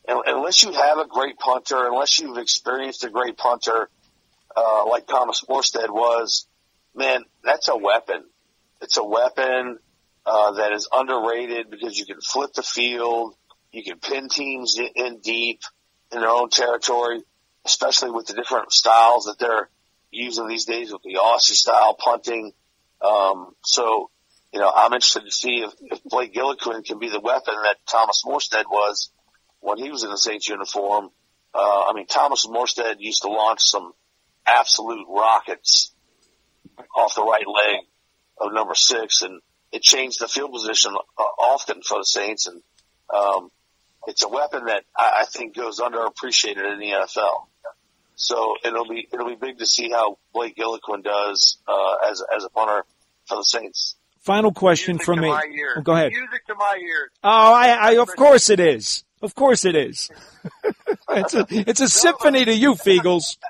[0.08, 3.90] unless you have a great punter, unless you've experienced a great punter,
[4.58, 6.48] uh, like Thomas Morstead was,
[6.96, 8.24] man, that's a weapon.
[8.82, 9.78] It's a weapon,
[10.26, 13.36] uh, that is underrated because you can flip the field.
[13.72, 15.62] You can pin teams in, deep
[16.12, 17.22] in their own territory,
[17.66, 19.70] especially with the different styles that they're
[20.12, 22.52] using these days with the Aussie style punting.
[23.00, 24.10] Um, so,
[24.54, 27.78] you know, I'm interested to see if, if Blake Gillikin can be the weapon that
[27.88, 29.12] Thomas Morstead was
[29.60, 31.10] when he was in the Saints uniform.
[31.54, 33.94] Uh, I mean, Thomas Morstead used to launch some
[34.46, 35.94] absolute rockets
[36.96, 37.86] off the right leg
[38.40, 42.48] of number six, and it changed the field position uh, often for the Saints.
[42.48, 42.62] And
[43.14, 43.52] um,
[44.08, 47.48] it's a weapon that I, I think goes underappreciated in the NFL.
[48.16, 52.44] So it'll be it'll be big to see how Blake Gillikin does uh, as as
[52.44, 52.84] a punter
[53.28, 53.96] for the Saints.
[54.30, 55.28] Final question Music from me.
[55.28, 56.12] Oh, go ahead.
[56.12, 57.10] Music to my ears.
[57.24, 59.04] Oh, I, I of course it is.
[59.24, 60.12] Of course it is.
[61.10, 63.38] it's a it's a symphony to you, Feagles.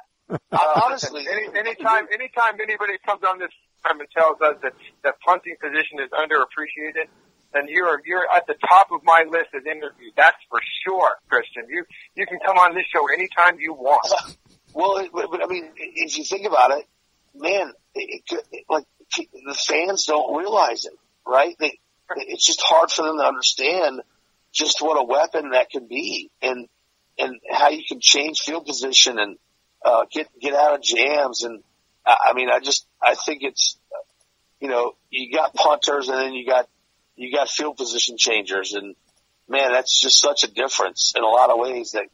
[0.51, 3.49] Uh, honestly, any, anytime anytime anybody comes on this
[3.83, 7.09] time and tells us that that punting position is underappreciated,
[7.51, 10.11] then you're you're at the top of my list as interview.
[10.15, 11.63] That's for sure, Christian.
[11.67, 14.07] You you can come on this show anytime you want.
[14.71, 16.85] Well, but I mean, if you think about it,
[17.33, 18.85] man, it, it, like
[19.17, 20.93] the fans don't realize it,
[21.25, 21.55] right?
[21.59, 21.79] They,
[22.15, 24.01] it's just hard for them to understand
[24.51, 26.67] just what a weapon that can be, and
[27.17, 29.37] and how you can change field position and
[29.85, 31.43] uh, get get out of jams.
[31.43, 31.61] And
[32.05, 33.77] I mean, I just I think it's
[34.59, 36.67] you know you got punters and then you got
[37.15, 38.95] you got field position changers, and
[39.47, 42.05] man, that's just such a difference in a lot of ways that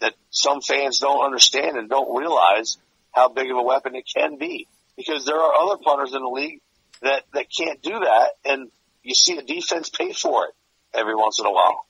[0.00, 2.76] that some fans don't understand and don't realize
[3.12, 4.68] how big of a weapon it can be
[5.04, 6.60] because there are other punters in the league
[7.02, 8.30] that, that can't do that.
[8.44, 8.70] And
[9.02, 10.54] you see a defense pay for it
[10.94, 11.86] every once in a while.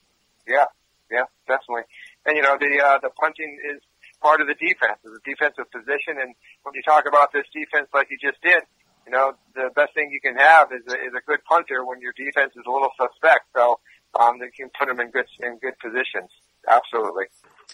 [0.46, 0.66] Yeah.
[1.11, 1.85] Yeah, definitely.
[2.25, 3.83] And you know, the, uh, the punting is
[4.22, 6.16] part of the defense, the defensive position.
[6.16, 8.62] And when you talk about this defense like you just did,
[9.05, 12.01] you know, the best thing you can have is a, is a good punter when
[12.01, 13.44] your defense is a little suspect.
[13.55, 13.81] So,
[14.18, 16.31] um, you can put them in good, in good positions.
[16.68, 17.27] Absolutely.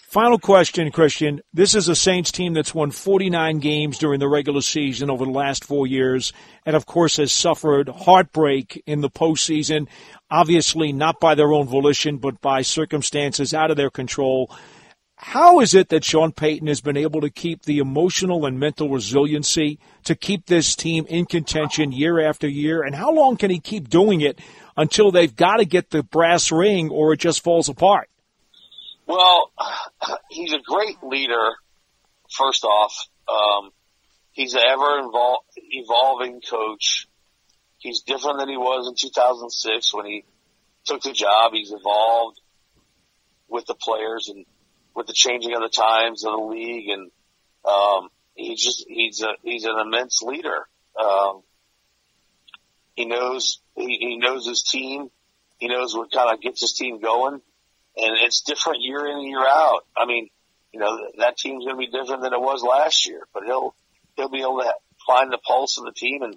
[0.09, 1.39] Final question, Christian.
[1.53, 5.29] This is a Saints team that's won 49 games during the regular season over the
[5.29, 6.33] last four years,
[6.65, 9.87] and of course has suffered heartbreak in the postseason.
[10.31, 14.51] Obviously, not by their own volition, but by circumstances out of their control.
[15.15, 18.89] How is it that Sean Payton has been able to keep the emotional and mental
[18.89, 22.81] resiliency to keep this team in contention year after year?
[22.81, 24.39] And how long can he keep doing it
[24.75, 28.08] until they've got to get the brass ring or it just falls apart?
[29.09, 29.51] Well,
[30.29, 31.49] he's a great leader.
[32.29, 32.93] First off,
[33.27, 33.71] um,
[34.31, 37.07] he's an ever invol- evolving coach.
[37.79, 40.25] He's different than he was in 2006 when he
[40.85, 41.53] took the job.
[41.53, 42.39] He's evolved
[43.47, 44.45] with the players and
[44.95, 47.09] with the changing of the times of the league, and
[47.65, 50.67] um, he's just he's a he's an immense leader.
[50.99, 51.41] Um,
[52.95, 55.09] he knows he, he knows his team.
[55.57, 57.41] He knows what kind of gets his team going
[57.97, 59.85] and it's different year in and year out.
[59.97, 60.29] I mean,
[60.73, 63.75] you know, that team's going to be different than it was last year, but he'll,
[64.15, 64.73] he'll be able to
[65.07, 66.35] find the pulse of the team and,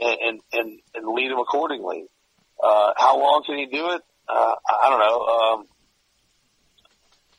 [0.00, 2.04] and, and, and lead them accordingly.
[2.62, 4.02] Uh, how long can he do it?
[4.28, 5.20] Uh, I don't know.
[5.24, 5.66] Um,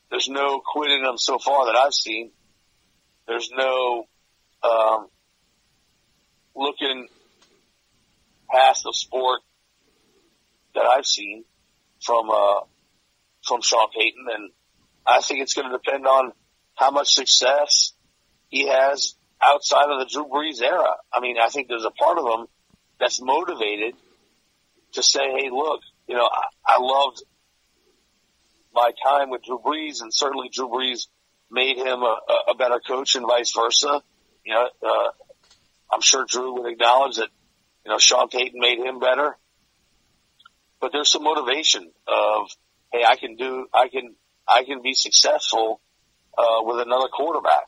[0.10, 2.32] there's no quitting him so far that I've seen.
[3.28, 4.06] There's no,
[4.64, 5.08] um,
[6.56, 7.08] looking
[8.52, 9.42] past the sport
[10.76, 11.46] that I've seen
[12.02, 12.62] from, uh,
[13.46, 14.52] from Sean Payton, and
[15.06, 16.32] I think it's going to depend on
[16.76, 17.94] how much success
[18.50, 20.96] he has outside of the Drew Brees era.
[21.14, 22.48] I mean, I think there's a part of him
[23.00, 23.96] that's motivated
[24.94, 27.24] to say, "Hey, look, you know, I, I loved
[28.74, 31.08] my time with Drew Brees, and certainly Drew Brees
[31.52, 32.18] made him a,
[32.50, 34.02] a better coach, and vice versa."
[34.46, 35.10] You know, uh,
[35.94, 37.30] I'm sure Drew would acknowledge that,
[37.86, 39.38] you know, Sean Payton made him better.
[40.82, 42.50] But there's some motivation of
[42.94, 44.16] hey, I can do, I can,
[44.48, 45.82] I can be successful,
[46.38, 47.68] uh, with another quarterback.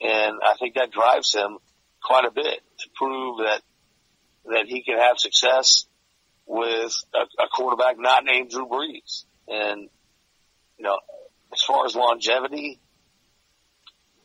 [0.00, 1.58] And I think that drives him
[2.02, 3.62] quite a bit to prove that,
[4.46, 5.86] that he can have success
[6.46, 9.24] with a, a quarterback not named Drew Brees.
[9.48, 9.88] And,
[10.78, 10.98] you know,
[11.52, 12.78] as far as longevity,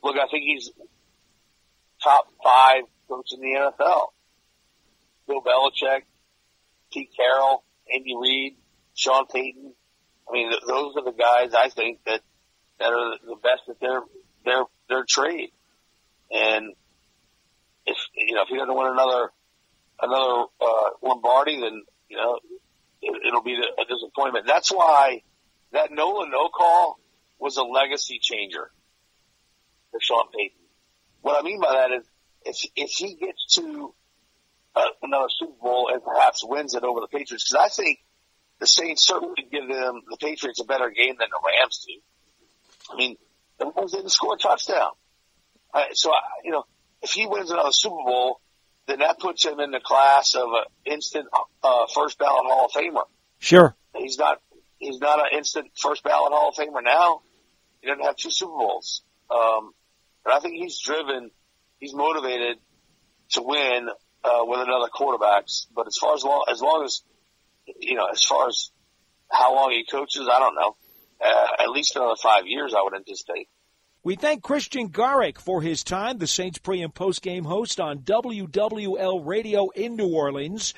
[0.04, 0.71] look, I think he's
[2.04, 4.08] top five coach in the NFL.
[5.27, 6.01] Bill Belichick,
[6.91, 8.58] Pete Carroll, Andy Reid,
[8.95, 9.73] Sean Payton,
[10.31, 12.21] I mean, th- those are the guys I think that
[12.79, 14.01] that are the best at their
[14.45, 15.51] their their trade.
[16.31, 16.73] And
[17.85, 19.31] if you know if he doesn't win another
[20.01, 22.39] another uh, Lombardi, then you know
[23.01, 24.45] it, it'll be a disappointment.
[24.47, 25.21] That's why
[25.73, 26.97] that Nolan no call
[27.37, 28.71] was a legacy changer
[29.91, 30.57] for Sean Payton.
[31.21, 32.05] What I mean by that is
[32.45, 33.93] if if he gets to
[34.75, 37.99] uh, another Super Bowl and perhaps wins it over the Patriots, because I think
[38.62, 41.93] the Saints certainly give them the Patriots a better game than the Rams do.
[42.93, 43.17] I mean,
[43.58, 44.91] the Rams didn't score a touchdown.
[45.74, 46.63] Uh, so, I, you know,
[47.02, 48.39] if he wins another Super Bowl,
[48.88, 51.28] then that puts him in the class of an instant
[51.63, 53.04] uh, first ballot Hall of Famer.
[53.39, 53.76] Sure.
[53.97, 54.39] He's not.
[54.78, 57.21] He's not an instant first ballot Hall of Famer now.
[57.82, 59.02] He doesn't have two Super Bowls.
[59.30, 59.74] Um,
[60.24, 61.32] but I think he's driven.
[61.80, 62.58] He's motivated
[63.32, 63.89] to win
[64.24, 65.65] uh, with another quarterbacks.
[65.76, 67.02] But as far as long as long as
[67.65, 68.71] you know, as far as
[69.30, 70.76] how long he coaches, I don't know.
[71.24, 73.47] Uh, at least another five years, I would anticipate.
[74.04, 78.00] We thank Christian Garic for his time, the Saints pre and post game host on
[78.00, 80.74] WWL Radio in New Orleans.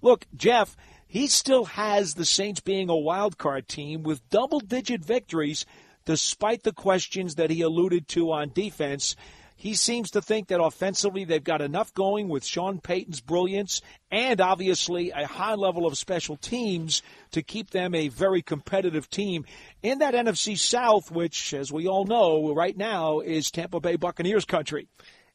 [0.00, 0.74] Look, Jeff,
[1.06, 5.66] he still has the Saints being a wild card team with double digit victories,
[6.06, 9.14] despite the questions that he alluded to on defense.
[9.56, 14.40] He seems to think that offensively they've got enough going with Sean Payton's brilliance and
[14.40, 19.44] obviously a high level of special teams to keep them a very competitive team
[19.82, 24.44] in that NFC South, which, as we all know right now, is Tampa Bay Buccaneers
[24.44, 24.88] country.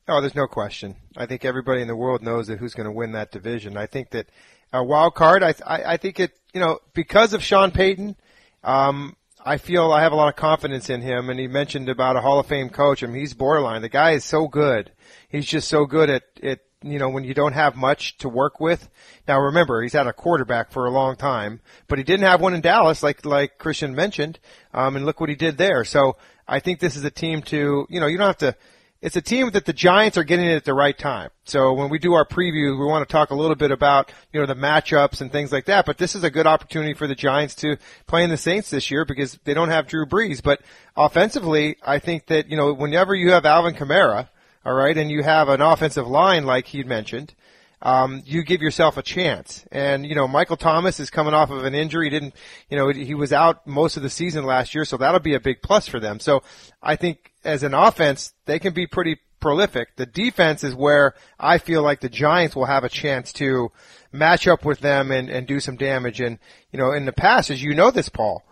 [0.07, 0.95] Oh, there's no question.
[1.15, 3.77] I think everybody in the world knows that who's going to win that division.
[3.77, 4.27] I think that
[4.73, 5.43] a wild card.
[5.43, 6.31] I, I, I think it.
[6.53, 8.15] You know, because of Sean Payton,
[8.63, 9.15] um,
[9.49, 11.27] I feel I have a lot of confidence in him.
[11.27, 13.03] And he mentioned about a Hall of Fame coach.
[13.03, 13.81] I mean, he's borderline.
[13.81, 14.91] The guy is so good.
[15.27, 18.59] He's just so good at at you know when you don't have much to work
[18.59, 18.87] with.
[19.27, 22.53] Now remember, he's had a quarterback for a long time, but he didn't have one
[22.53, 24.37] in Dallas, like like Christian mentioned.
[24.71, 25.83] Um, and look what he did there.
[25.83, 28.55] So I think this is a team to you know you don't have to
[29.01, 31.29] it's a team that the Giants are getting at the right time.
[31.45, 34.39] So when we do our preview, we want to talk a little bit about, you
[34.39, 35.85] know, the matchups and things like that.
[35.85, 38.91] But this is a good opportunity for the Giants to play in the Saints this
[38.91, 40.43] year because they don't have Drew Brees.
[40.43, 40.61] But
[40.97, 44.27] offensively, I think that, you know, whenever you have Alvin Kamara,
[44.65, 47.33] all right, and you have an offensive line like he mentioned,
[47.81, 49.65] um, you give yourself a chance.
[49.71, 52.07] And, you know, Michael Thomas is coming off of an injury.
[52.07, 52.35] He didn't,
[52.69, 55.39] you know, he was out most of the season last year, so that'll be a
[55.39, 56.19] big plus for them.
[56.19, 56.43] So
[56.81, 59.95] I think as an offense, they can be pretty prolific.
[59.95, 63.71] The defense is where I feel like the Giants will have a chance to
[64.11, 66.19] match up with them and, and do some damage.
[66.19, 66.39] And,
[66.71, 68.43] you know, in the past, as you know this, Paul,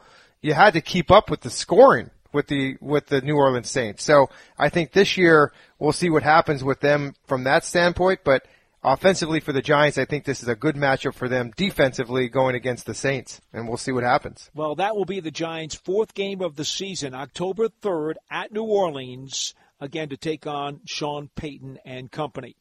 [0.41, 4.03] you had to keep up with the scoring with the with the New Orleans Saints.
[4.03, 8.19] So I think this year we'll see what happens with them from that standpoint.
[8.23, 8.45] But
[8.93, 12.55] offensively for the Giants, I think this is a good matchup for them defensively going
[12.55, 14.49] against the Saints, and we'll see what happens.
[14.53, 18.63] Well, that will be the Giants' fourth game of the season, October 3rd at New
[18.63, 22.55] Orleans, again to take on Sean Payton and company.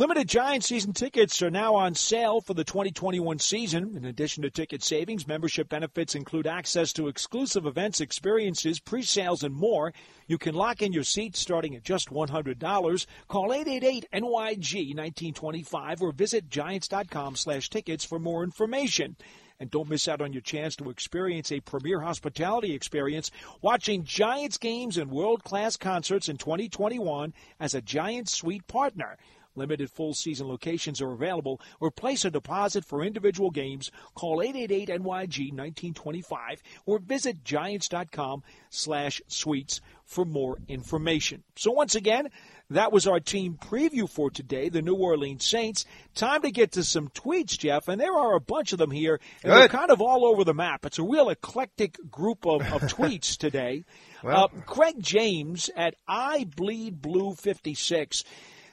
[0.00, 3.98] Limited Giant season tickets are now on sale for the 2021 season.
[3.98, 9.54] In addition to ticket savings, membership benefits include access to exclusive events, experiences, pre-sales, and
[9.54, 9.92] more.
[10.26, 13.06] You can lock in your seats starting at just $100.
[13.28, 19.16] Call 888-NYG-1925 or visit giants.com slash tickets for more information.
[19.58, 24.56] And don't miss out on your chance to experience a premier hospitality experience watching Giants
[24.56, 29.18] games and world-class concerts in 2021 as a Giants Suite partner.
[29.60, 33.90] Limited full season locations are available or place a deposit for individual games.
[34.14, 41.42] Call 888-NYG-1925 or visit giants.com slash suites for more information.
[41.56, 42.28] So once again,
[42.70, 45.84] that was our team preview for today, the New Orleans Saints.
[46.14, 49.20] Time to get to some tweets, Jeff, and there are a bunch of them here,
[49.42, 49.60] and Good.
[49.60, 50.86] they're kind of all over the map.
[50.86, 53.84] It's a real eclectic group of, of tweets today.
[54.22, 58.24] Well- uh, Craig James at I Bleed Blue 56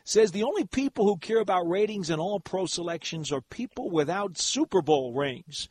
[0.08, 4.38] says the only people who care about ratings in all pro selections are people without
[4.38, 5.68] Super Bowl rings.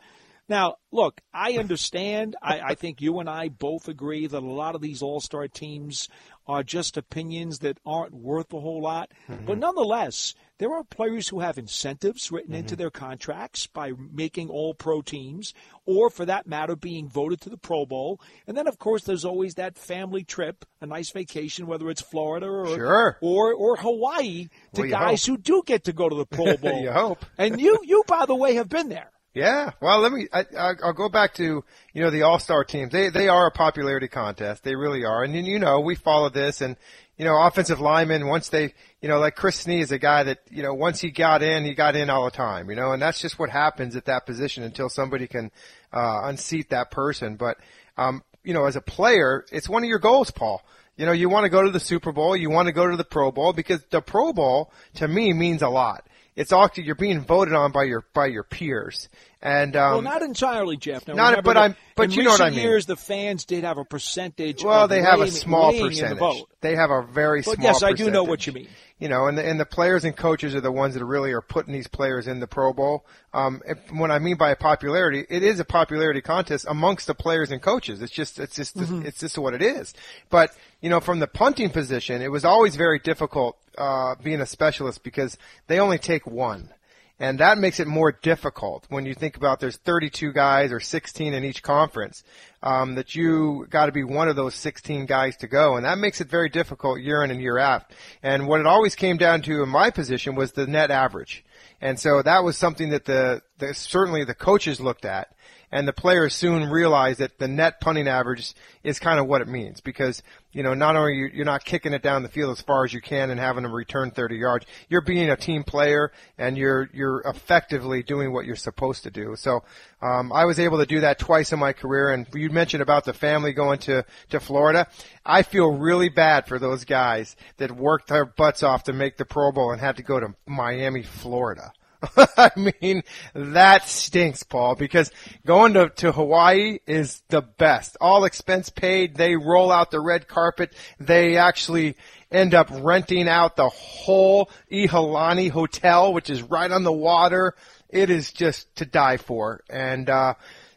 [0.46, 2.36] Now, look, I understand.
[2.42, 5.48] I, I think you and I both agree that a lot of these all star
[5.48, 6.08] teams
[6.46, 9.10] are just opinions that aren't worth a whole lot.
[9.28, 9.46] Mm-hmm.
[9.46, 12.80] But nonetheless, there are players who have incentives written into mm-hmm.
[12.80, 15.52] their contracts by making all pro teams,
[15.84, 18.20] or for that matter, being voted to the Pro Bowl.
[18.46, 22.46] And then, of course, there's always that family trip, a nice vacation, whether it's Florida
[22.46, 23.18] or Sure.
[23.20, 26.80] or, or Hawaii, to Well, guys who do get to go to the Pro Bowl.
[26.80, 27.24] You hope.
[27.36, 29.10] And you, you, by the way, have been there.
[29.36, 29.72] Yeah.
[29.82, 30.28] Well, let me.
[30.32, 32.90] I, I- I'll go back to you know the All Star teams.
[32.90, 34.64] They they are a popularity contest.
[34.64, 35.22] They really are.
[35.22, 36.78] And then, you know we follow this, and
[37.16, 40.38] you know, offensive linemen, once they, you know, like Chris Snee is a guy that,
[40.50, 43.00] you know, once he got in, he got in all the time, you know, and
[43.00, 45.50] that's just what happens at that position until somebody can,
[45.92, 47.36] uh, unseat that person.
[47.36, 47.56] But,
[47.96, 50.62] um, you know, as a player, it's one of your goals, Paul.
[50.96, 52.96] You know, you want to go to the Super Bowl, you want to go to
[52.96, 56.06] the Pro Bowl because the Pro Bowl to me means a lot.
[56.36, 59.08] It's all you're being voted on by your by your peers,
[59.46, 61.06] and um, well, not entirely, Jeff.
[61.06, 62.58] Now, not, remember but I'm, but you know what I mean.
[62.58, 64.64] Years, the fans did have a percentage.
[64.64, 66.44] Well, they have a small in the percentage.
[66.60, 67.64] They have a very But small.
[67.64, 68.68] yes, I do know what you mean.
[68.98, 71.42] You know, and the, and the players and coaches are the ones that really are
[71.42, 73.04] putting these players in the Pro Bowl.
[73.34, 77.50] Um, if, what I mean by popularity, it is a popularity contest amongst the players
[77.50, 78.00] and coaches.
[78.00, 79.06] It's just, it's just, Mm-hmm.
[79.06, 79.92] it's just what it is.
[80.30, 84.46] But you know, from the punting position, it was always very difficult uh, being a
[84.46, 85.36] specialist because
[85.66, 86.70] they only take one.
[87.18, 91.32] And that makes it more difficult when you think about there's 32 guys or 16
[91.32, 92.22] in each conference,
[92.62, 95.76] um, that you got to be one of those 16 guys to go.
[95.76, 97.90] And that makes it very difficult year in and year out.
[98.22, 101.42] And what it always came down to in my position was the net average.
[101.80, 105.32] And so that was something that the, the certainly the coaches looked at
[105.72, 109.48] and the players soon realize that the net punting average is kind of what it
[109.48, 112.62] means because you know not only you, you're not kicking it down the field as
[112.62, 116.12] far as you can and having them return 30 yards, you're being a team player
[116.38, 119.34] and you're you're effectively doing what you're supposed to do.
[119.36, 119.64] So
[120.02, 122.10] um, I was able to do that twice in my career.
[122.10, 124.86] And you mentioned about the family going to to Florida.
[125.24, 129.24] I feel really bad for those guys that worked their butts off to make the
[129.24, 131.72] Pro Bowl and had to go to Miami, Florida.
[132.36, 133.02] I mean,
[133.34, 135.10] that stinks, Paul, because
[135.44, 137.96] going to, to Hawaii is the best.
[138.00, 139.16] All expense paid.
[139.16, 140.74] They roll out the red carpet.
[140.98, 141.96] They actually
[142.30, 147.54] end up renting out the whole Ihilani Hotel, which is right on the water.
[147.88, 149.62] It is just to die for.
[149.70, 150.34] And, uh,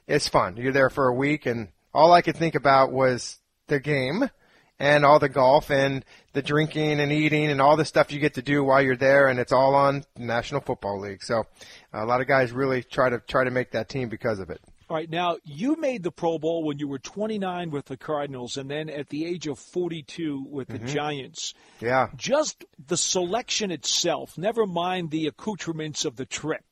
[0.07, 0.57] it's fun.
[0.57, 4.29] You're there for a week and all I could think about was the game
[4.79, 8.35] and all the golf and the drinking and eating and all the stuff you get
[8.35, 11.23] to do while you're there and it's all on National Football League.
[11.23, 11.43] So
[11.93, 14.61] a lot of guys really try to try to make that team because of it.
[14.89, 18.57] All right, now you made the Pro Bowl when you were 29 with the Cardinals,
[18.57, 21.53] and then at the age of 42 with the Giants.
[21.79, 22.07] Yeah.
[22.15, 26.63] Just the selection itself, never mind the accoutrements of the trip,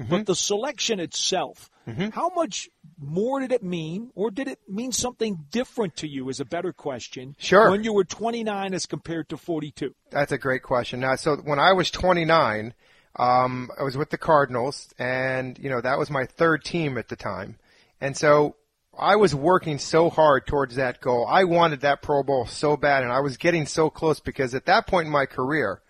[0.00, 0.10] Mm-hmm.
[0.10, 1.70] but the selection itself.
[2.12, 2.68] How much
[2.98, 6.28] more did it mean, or did it mean something different to you?
[6.28, 7.36] Is a better question.
[7.38, 7.70] Sure.
[7.70, 9.94] When you were 29 as compared to 42.
[10.10, 11.00] That's a great question.
[11.00, 12.72] Now, so when I was 29,
[13.16, 17.08] um, I was with the Cardinals, and you know that was my third team at
[17.08, 17.58] the time,
[18.00, 18.56] and so
[18.98, 21.26] I was working so hard towards that goal.
[21.28, 24.66] I wanted that Pro Bowl so bad, and I was getting so close because at
[24.66, 25.80] that point in my career,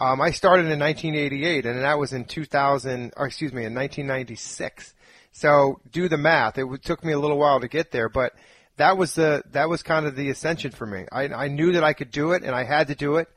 [0.00, 4.94] um, I started in 1988, and that was in 2000, or excuse me, in 1996.
[5.32, 6.58] So do the math.
[6.58, 8.34] It took me a little while to get there, but
[8.76, 11.06] that was the that was kind of the ascension for me.
[11.10, 13.28] I, I knew that I could do it, and I had to do it.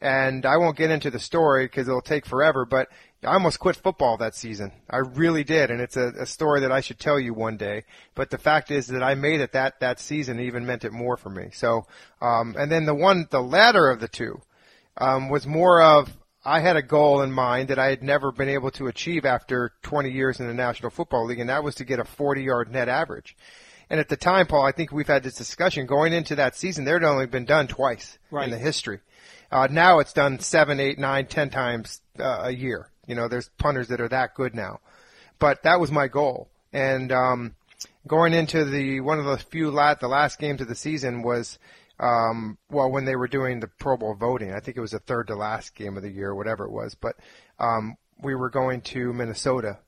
[0.00, 2.66] And I won't get into the story because it'll take forever.
[2.66, 2.88] But
[3.22, 4.72] I almost quit football that season.
[4.90, 7.84] I really did, and it's a, a story that I should tell you one day.
[8.14, 11.16] But the fact is that I made it that that season even meant it more
[11.16, 11.50] for me.
[11.52, 11.86] So,
[12.20, 14.42] um, and then the one, the latter of the two,
[14.98, 16.10] um, was more of
[16.44, 19.72] I had a goal in mind that I had never been able to achieve after
[19.82, 22.70] 20 years in the National Football League, and that was to get a 40 yard
[22.70, 23.36] net average.
[23.90, 26.84] And at the time, Paul, I think we've had this discussion going into that season.
[26.84, 28.44] There had only been done twice Right.
[28.44, 29.00] in the history.
[29.52, 32.88] Uh, now it's done seven, eight, nine, ten times uh, a year.
[33.06, 34.80] You know, there's punters that are that good now.
[35.38, 36.48] But that was my goal.
[36.72, 37.54] And um,
[38.06, 41.58] going into the one of the few la- the last games of the season was
[42.00, 44.52] um, well when they were doing the Pro Bowl voting.
[44.52, 46.94] I think it was the third to last game of the year, whatever it was.
[46.94, 47.16] But
[47.58, 49.78] um, we were going to Minnesota,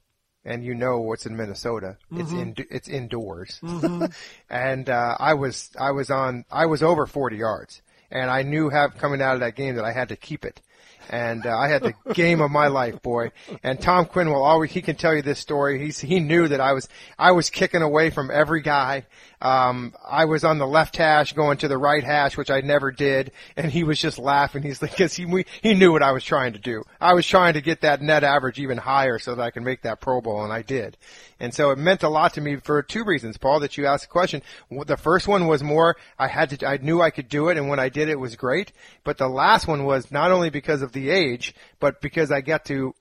[0.45, 1.99] and you know what's in Minnesota.
[2.13, 3.61] It's in it's indoors,
[4.51, 8.69] and uh, I was I was on I was over 40 yards, and I knew
[8.69, 10.61] have coming out of that game that I had to keep it.
[11.09, 13.31] And uh, I had the game of my life, boy.
[13.63, 15.79] And Tom Quinn will always—he can tell you this story.
[15.79, 16.89] He's he knew that I was
[17.19, 19.07] I was kicking away from every guy.
[19.41, 22.91] Um, I was on the left hash going to the right hash, which I never
[22.91, 24.63] did, and he was just laughing.
[24.63, 26.83] He's like, because he we, he knew what I was trying to do.
[27.01, 29.83] I was trying to get that net average even higher so that I could make
[29.83, 30.97] that Pro Bowl, and I did.
[31.39, 34.05] And so it meant a lot to me for two reasons, Paul, that you asked
[34.05, 34.43] the question.
[34.71, 37.69] The first one was more I had to, I knew I could do it, and
[37.69, 38.73] when I did, it was great.
[39.05, 42.65] But the last one was not only because of the age, but because I got
[42.67, 42.95] to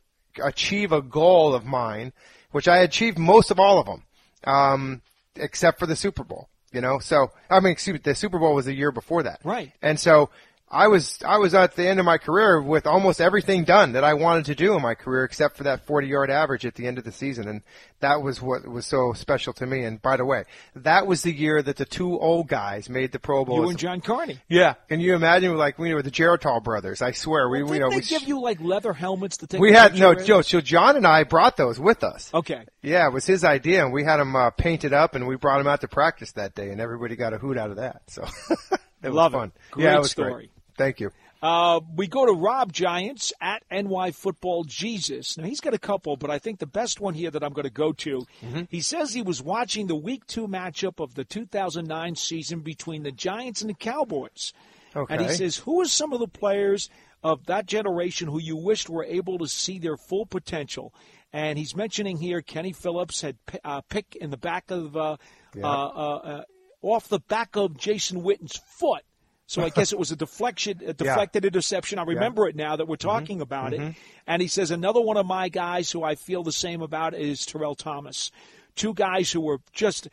[0.43, 2.11] achieve a goal of mine,
[2.51, 4.03] which I achieved most of all of them,
[4.45, 5.01] um,
[5.35, 6.49] except for the Super Bowl.
[6.71, 9.39] You know, so I mean, excuse me, the Super Bowl was a year before that,
[9.45, 9.71] Right.
[9.81, 10.29] And so
[10.69, 14.03] I was I was at the end of my career with almost everything done that
[14.03, 16.87] I wanted to do in my career, except for that 40 yard average at the
[16.87, 17.61] end of the season, and
[17.99, 19.83] that was what was so special to me.
[19.83, 20.45] And by the way,
[20.75, 23.61] that was the year that the two old guys made the Pro Bowl.
[23.61, 24.39] You and John Carney.
[24.49, 25.55] Yeah, can you imagine?
[25.55, 27.01] Like we were the Geritol brothers.
[27.01, 29.47] I swear, we Well, we didn't know they we give you like leather helmets to
[29.47, 29.61] take?
[29.61, 30.15] we had no?
[30.15, 30.41] Joe.
[30.41, 32.31] So John and I brought those with us.
[32.33, 32.63] Okay.
[32.81, 35.59] Yeah, it was his idea, and we had them uh, painted up, and we brought
[35.59, 38.01] them out to practice that day, and everybody got a hoot out of that.
[38.07, 38.23] So
[39.03, 39.37] it was Love it.
[39.37, 39.51] fun.
[39.71, 40.33] Great yeah, it was story.
[40.33, 40.51] great.
[40.77, 41.11] Thank you.
[41.41, 45.37] Uh, we go to Rob Giants at NY Football Jesus.
[45.37, 47.65] Now he's got a couple, but I think the best one here that I'm going
[47.65, 48.25] to go to.
[48.43, 48.61] Mm-hmm.
[48.69, 53.11] He says he was watching the Week Two matchup of the 2009 season between the
[53.11, 54.53] Giants and the Cowboys,
[54.95, 55.13] okay.
[55.13, 56.89] and he says, "Who are some of the players
[57.23, 60.93] of that generation who you wished were able to see their full potential?"
[61.31, 65.17] And he's mentioning here Kenny Phillips had uh, pick in the back of uh,
[65.57, 66.43] uh, uh, uh,
[66.81, 69.03] off the back of Jason Witten's foot.
[69.47, 71.99] So I guess it was a deflection, a deflected interception.
[71.99, 73.07] I remember it now that we're mm-hmm.
[73.07, 73.79] talking about it.
[73.79, 73.91] Mm-hmm.
[74.27, 77.45] And he says another one of my guys who I feel the same about is
[77.45, 78.31] Terrell Thomas.
[78.75, 80.09] Two guys who were just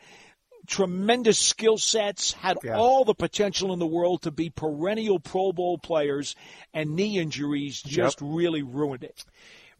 [0.67, 2.77] tremendous skill sets, had Yeah.
[2.77, 6.35] all the potential in the world to be perennial Pro Bowl players,
[6.73, 9.25] and knee injuries just really ruined it.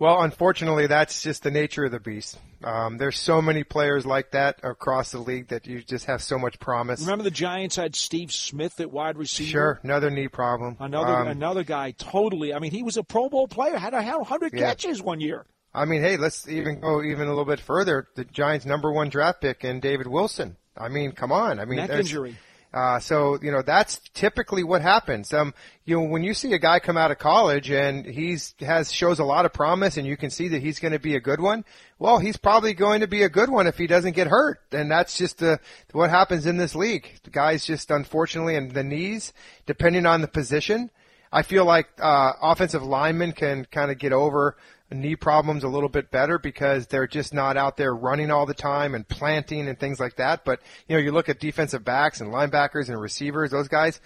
[0.03, 2.37] Well, unfortunately, that's just the nature of the beast.
[2.61, 6.37] Um, there's so many players like that across the league that you just have so
[6.37, 6.99] much promise.
[6.99, 9.49] Remember the Giants had Steve Smith at wide receiver.
[9.49, 10.75] Sure, another knee problem.
[10.81, 12.53] Another Um, another guy totally.
[12.53, 13.77] I mean, he was a Pro Bowl player.
[13.77, 14.67] Had a hundred Yeah.
[14.67, 15.45] catches one year.
[15.73, 18.09] I mean, hey, let's even go even a little bit further.
[18.17, 20.57] The Giants' number one draft pick in David Wilson.
[20.75, 21.61] I mean, come on.
[21.61, 22.35] I mean, Neck injury.
[22.73, 25.31] Uh, so you know that's typically what happens.
[25.31, 25.53] Um,
[25.85, 29.19] you know when you see a guy come out of college and he's has shows
[29.19, 31.39] a lot of promise, and you can see that he's going to be a good
[31.39, 31.65] one.
[31.99, 34.89] Well, he's probably going to be a good one if he doesn't get hurt, and
[34.89, 35.57] that's just uh,
[35.91, 37.07] what happens in this league.
[37.23, 39.33] The guys just unfortunately, and the knees,
[39.67, 40.89] depending on the position.
[41.31, 44.55] I feel like uh, offensive linemen can kind of get over
[44.93, 48.53] knee problems a little bit better because they're just not out there running all the
[48.53, 50.45] time and planting and things like that.
[50.45, 53.99] But you know, you look at defensive backs and linebackers and receivers; those guys,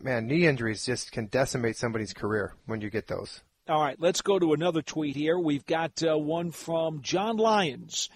[0.00, 3.40] man, knee injuries just can decimate somebody's career when you get those.
[3.66, 5.38] All right, let's go to another tweet here.
[5.38, 8.10] We've got uh, one from John Lyons.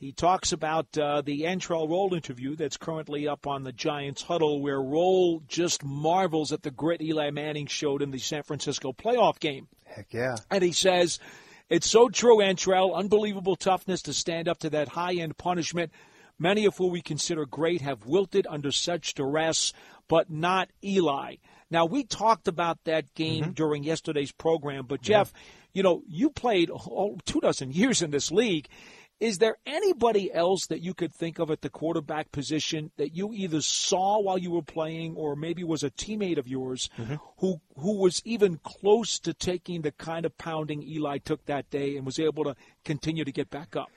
[0.00, 4.62] He talks about uh, the Antrel Rolle interview that's currently up on the Giants huddle,
[4.62, 9.38] where Rolle just marvels at the grit Eli Manning showed in the San Francisco playoff
[9.38, 9.68] game.
[9.84, 10.36] Heck yeah.
[10.50, 11.18] And he says,
[11.70, 12.94] It's so true, Antrel.
[12.94, 15.92] Unbelievable toughness to stand up to that high end punishment.
[16.36, 19.72] Many of who we consider great have wilted under such duress,
[20.08, 21.36] but not Eli.
[21.70, 23.52] Now, we talked about that game mm-hmm.
[23.52, 25.32] during yesterday's program, but Jeff,
[25.72, 28.66] you know, you played oh, two dozen years in this league.
[29.20, 33.34] Is there anybody else that you could think of at the quarterback position that you
[33.34, 36.88] either saw while you were playing or maybe was a teammate of yours
[37.38, 41.96] who who was even close to taking the kind of pounding Eli took that day
[41.96, 43.90] and was able to continue to get back up?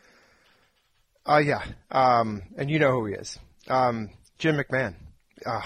[1.26, 1.64] Uh, yeah.
[1.90, 3.40] Um, and you know who he is.
[3.70, 4.96] Um, Jim McMahon.
[5.46, 5.62] Uh,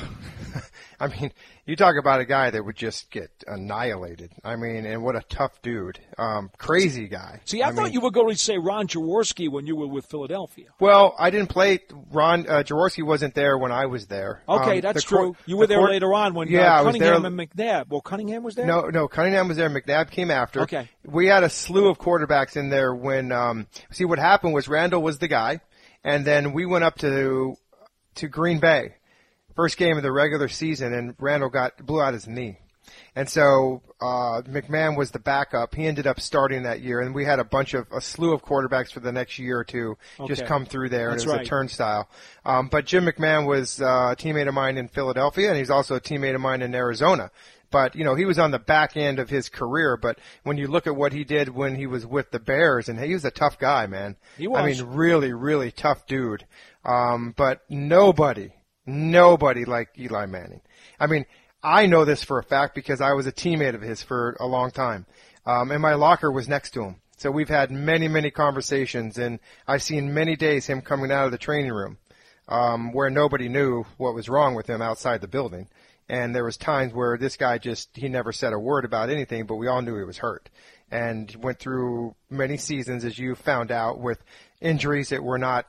[1.00, 1.32] I mean,
[1.66, 4.32] you talk about a guy that would just get annihilated.
[4.44, 6.00] I mean, and what a tough dude.
[6.18, 7.42] Um, crazy guy.
[7.46, 10.06] See, I, thought mean- you were going to say Ron Jaworski when you were with
[10.08, 10.70] Philadelphia.
[10.80, 11.80] Well, I didn't play.
[12.12, 14.42] Ron uh, Jaworski wasn't there when I was there.
[14.50, 15.36] Okay, Um, that's the true.
[15.46, 17.90] You were the there court- later on when yeah, uh, Cunningham and McNabb.
[17.90, 18.66] Well, Cunningham was there.
[18.66, 19.70] No, no, Cunningham was there.
[19.70, 20.62] McNabb came after.
[20.62, 20.90] Okay.
[21.06, 23.32] We had a slew of quarterbacks in there when.
[23.32, 25.62] Um, see, what happened was Randall was the guy,
[26.04, 27.56] and then we went up to
[28.16, 28.96] to Green Bay,
[29.58, 32.60] first game of the regular season, and Randall got blew out his knee.
[33.16, 35.74] And so uh, McMahon was the backup.
[35.74, 38.45] He ended up starting that year, and we had a bunch of a slew of
[38.45, 39.97] quarterbacks for the next year or two
[40.28, 41.45] just come through there, That's and it was right.
[41.45, 42.08] a turnstile.
[42.45, 45.95] Um, but Jim McMahon was uh, a teammate of mine in Philadelphia, and he's also
[45.95, 47.32] a teammate of mine in Arizona.
[47.72, 49.97] But you know, he was on the back end of his career.
[49.97, 52.99] But when you look at what he did when he was with the Bears, and
[52.99, 54.16] he was a tough guy, man.
[54.38, 54.62] He was.
[54.62, 56.45] I mean, really, really tough dude.
[56.86, 58.51] Um, but nobody,
[58.88, 60.62] nobody like Eli Manning.
[61.00, 61.26] I mean,
[61.62, 64.48] I know this for a fact because I was a teammate of his for a
[64.48, 65.06] long time.
[65.46, 66.96] Um, and my locker was next to him.
[67.18, 71.32] So we've had many, many conversations and I've seen many days him coming out of
[71.32, 71.98] the training room,
[72.48, 75.68] um, where nobody knew what was wrong with him outside the building.
[76.10, 79.46] And there was times where this guy just, he never said a word about anything,
[79.46, 80.50] but we all knew he was hurt.
[80.90, 84.24] And went through many seasons, as you found out, with
[84.62, 85.66] injuries that were not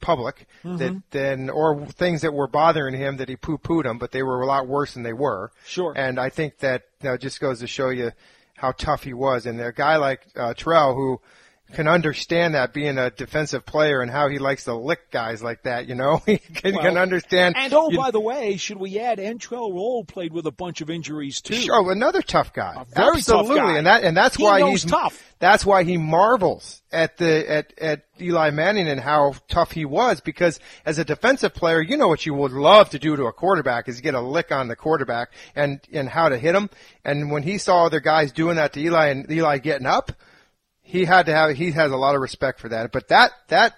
[0.00, 4.12] public that then or things that were bothering him that he poo pooed them, but
[4.12, 5.50] they were a lot worse than they were.
[5.64, 5.92] Sure.
[5.96, 8.12] And I think that you know, just goes to show you
[8.56, 9.46] how tough he was.
[9.46, 11.20] And a guy like uh, Terrell, who
[11.72, 15.62] can understand that being a defensive player and how he likes to lick guys like
[15.64, 15.88] that.
[15.88, 17.56] You know, he can, Well, can understand.
[17.58, 20.80] And oh, you- by the way, should we add Antrel Rolle played with a bunch
[20.80, 21.54] of injuries too?
[21.54, 22.74] Sure, another tough guy.
[22.94, 23.78] very tough Absolutely, guy.
[23.78, 25.22] and that and that's He why he's tough.
[25.38, 30.20] That's why he marvels at the at at Eli Manning and how tough he was
[30.22, 33.32] because as a defensive player, you know what you would love to do to a
[33.32, 36.70] quarterback is get a lick on the quarterback and and how to hit him.
[37.04, 40.12] And when he saw other guys doing that to Eli and Eli getting up,
[40.86, 42.92] he had to have he has a lot of respect for that.
[42.92, 43.74] But that that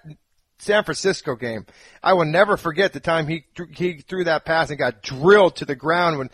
[0.59, 1.65] San Francisco game,
[2.03, 5.55] I will never forget the time he threw- he threw that pass and got drilled
[5.57, 6.29] to the ground when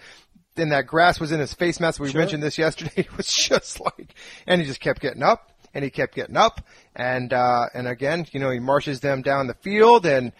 [0.55, 1.99] then that grass was in his face mask.
[1.99, 2.19] We Sure.
[2.21, 2.91] mentioned this yesterday.
[2.97, 4.15] It was just like,
[4.47, 6.61] and he just kept getting up and he kept getting up
[6.95, 10.33] and uh and again, you know, he marches them down the field and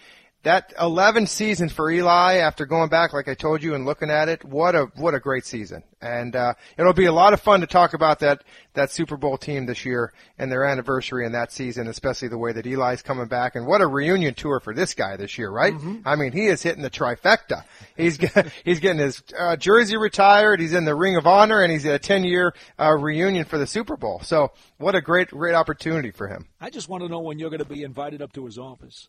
[0.46, 4.28] that 11 seasons for Eli after going back, like I told you, and looking at
[4.28, 7.62] it, what a what a great season, and uh, it'll be a lot of fun
[7.62, 8.44] to talk about that
[8.74, 12.52] that Super Bowl team this year and their anniversary in that season, especially the way
[12.52, 15.74] that Eli's coming back, and what a reunion tour for this guy this year, right?
[16.04, 17.64] I mean, he is hitting the trifecta.
[17.96, 21.72] He's get, he's getting his uh, jersey retired, he's in the Ring of Honor, and
[21.72, 24.20] he's at a 10 year uh, reunion for the Super Bowl.
[24.22, 26.46] So, what a great great opportunity for him.
[26.60, 29.08] I just want to know when you're going to be invited up to his office.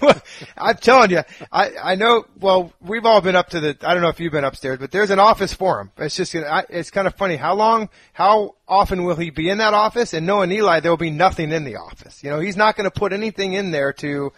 [0.56, 1.22] I'm telling you,
[1.52, 4.32] I, I know, well, we've all been up to the, I don't know if you've
[4.32, 5.90] been upstairs, but there's an office for him.
[5.98, 7.36] It's just, it's kind of funny.
[7.36, 10.14] How long, how often will he be in that office?
[10.14, 12.22] And knowing Eli, there will be nothing in the office.
[12.22, 14.32] You know, he's not going to put anything in there to,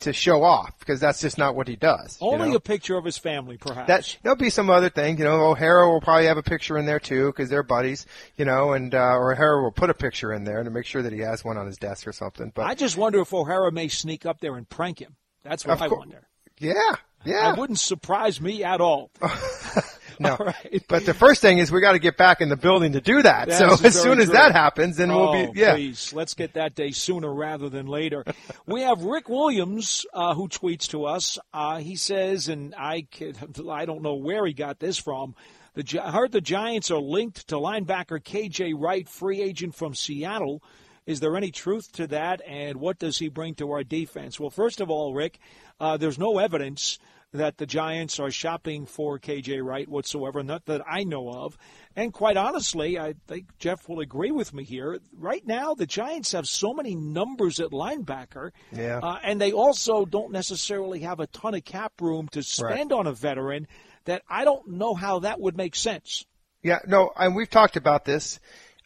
[0.00, 2.18] to show off because that's just not what he does.
[2.20, 2.56] you Only know?
[2.56, 3.88] a picture of his family, perhaps.
[3.88, 5.50] That there'll be some other thing, you know.
[5.50, 8.06] O'Hara will probably have a picture in there too because they're buddies,
[8.36, 8.72] you know.
[8.72, 11.20] And uh, or O'Hara will put a picture in there to make sure that he
[11.20, 12.52] has one on his desk or something.
[12.54, 14.99] But I just wonder if O'Hara may sneak up there and prank.
[15.42, 16.28] That's what Of I cour- wonder.
[16.58, 17.52] yeah, yeah.
[17.52, 19.10] It wouldn't surprise me at all.
[20.20, 20.84] No, All right.
[20.86, 23.22] but the first thing is we got to get back in the building to do
[23.22, 23.48] that.
[23.48, 25.74] That so as soon as that happens, then we'll oh, be yeah.
[25.74, 28.24] Please, let's get that day sooner rather than later.
[28.66, 31.38] we have Rick Williams uh, who tweets to us.
[31.54, 33.34] Uh, he says, and I can,
[33.70, 35.34] I don't know where he got this from.
[35.74, 40.62] The I heard the Giants are linked to linebacker KJ Wright, free agent from Seattle.
[41.10, 42.40] Is there any truth to that?
[42.46, 44.38] And what does he bring to our defense?
[44.38, 45.40] Well, first of all, Rick,
[45.80, 47.00] uh, there's no evidence
[47.32, 51.58] that the Giants are shopping for KJ Wright whatsoever, not that I know of.
[51.96, 55.00] And quite honestly, I think Jeff will agree with me here.
[55.16, 59.00] Right now, the Giants have so many numbers at linebacker, Yeah.
[59.02, 63.08] uh, and they also don't necessarily have a ton of cap room to spend on
[63.08, 63.66] a veteran.
[64.04, 66.24] That I don't know how that would make sense.
[66.62, 68.38] Yeah, no, and we've talked about this.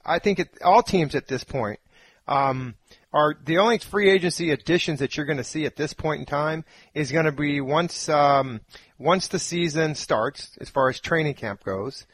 [0.07, 1.81] I think it, all teams at this point
[2.27, 2.75] um,
[3.13, 6.27] are the only free agency additions that you're going to see at this point in
[6.27, 6.65] time
[6.95, 8.61] is going to be once um,
[8.99, 12.07] once the season starts, as far as training camp goes,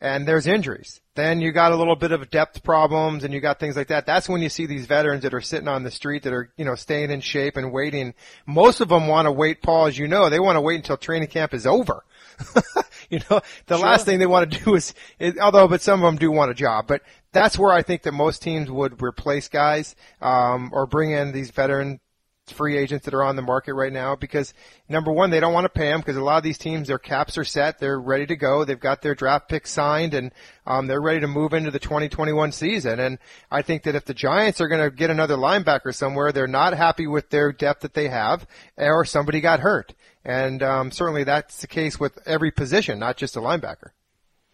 [0.00, 1.00] and there's injuries.
[1.14, 4.06] Then you got a little bit of depth problems, and you got things like that.
[4.06, 6.64] That's when you see these veterans that are sitting on the street that are you
[6.64, 8.14] know staying in shape and waiting.
[8.46, 10.96] Most of them want to wait, Paul, as you know, they want to wait until
[10.96, 12.04] training camp is over.
[13.10, 16.06] you know, the last thing they want to do is, is, although, but some of
[16.06, 17.02] them do want a job, but
[17.32, 21.50] that's where I think that most teams would replace guys, um, or bring in these
[21.50, 22.00] veteran
[22.52, 24.54] free agents that are on the market right now because
[24.88, 26.98] number one, they don't want to pay them because a lot of these teams, their
[26.98, 27.78] caps are set.
[27.78, 28.64] They're ready to go.
[28.64, 30.32] They've got their draft picks signed and,
[30.66, 33.00] um, they're ready to move into the 2021 season.
[33.00, 33.18] And
[33.50, 36.74] I think that if the Giants are going to get another linebacker somewhere, they're not
[36.74, 39.94] happy with their depth that they have or somebody got hurt.
[40.24, 43.90] And, um, certainly that's the case with every position, not just a linebacker.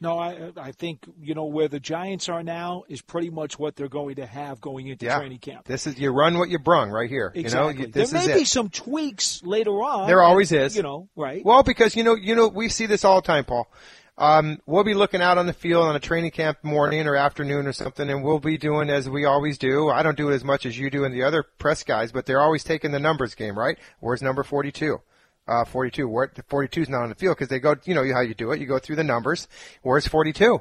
[0.05, 3.75] No, I I think you know where the Giants are now is pretty much what
[3.75, 5.19] they're going to have going into Yeah.
[5.19, 5.67] training camp.
[5.67, 7.33] This is, you run what you brung right here.
[7.35, 7.75] Exactly.
[7.75, 8.39] You know, this there is may it.
[8.39, 10.07] be some tweaks later on.
[10.07, 10.77] There always is.
[10.77, 11.45] You know, right?
[11.45, 13.69] Well, because you know, you know, we see this all the time, Paul.
[14.17, 17.67] Um, we'll be looking out on the field on a training camp morning or afternoon
[17.67, 19.91] or something, and we'll be doing as we always do.
[19.91, 22.25] I don't do it as much as you do and the other press guys, but
[22.25, 23.77] they're always taking the numbers game, right?
[23.99, 25.01] Where's number 42?
[25.47, 26.09] Uh, 42.
[26.09, 28.53] Where, 42 is not on the field because they go, you know how you do
[28.53, 28.61] it.
[28.61, 29.47] You go through the numbers.
[29.83, 30.61] Where's 42?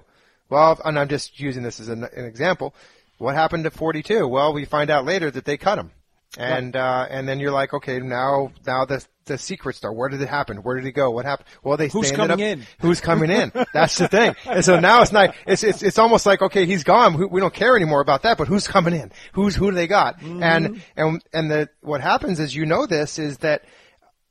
[0.50, 2.76] Well, and I'm just using this as an, an example.
[3.18, 4.28] What happened to 42?
[4.28, 5.92] Well, we find out later that they cut him.
[6.38, 9.94] And, uh, and then you're like, okay, now, now the, the secret star.
[9.94, 10.58] Where did it happen?
[10.58, 11.12] Where did he go?
[11.12, 11.48] What happened?
[11.64, 12.66] Well, they Who's coming up- in?
[12.80, 13.52] Who's coming in?
[13.74, 14.36] That's the thing.
[14.46, 17.18] And so now it's not, it's, it's, it's almost like, okay, he's gone.
[17.18, 19.12] We we don't care anymore about that, but who's coming in?
[19.34, 20.22] Who's, who do they got?
[20.24, 23.64] And, and, and the, what happens is you know this is that,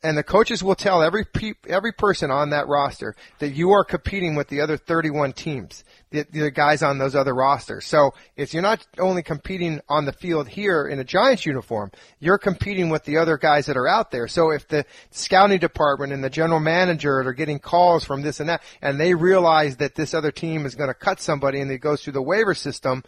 [0.03, 3.85] and the coaches will tell every pe- every person on that roster that you are
[3.85, 7.87] competing with the other 31 teams, the, the guys on those other rosters.
[7.87, 12.39] So if you're not only competing on the field here in a Giants uniform, you're
[12.39, 14.27] competing with the other guys that are out there.
[14.27, 18.49] So if the scouting department and the general manager are getting calls from this and
[18.49, 21.79] that, and they realize that this other team is going to cut somebody and it
[21.79, 23.05] goes through the waiver system,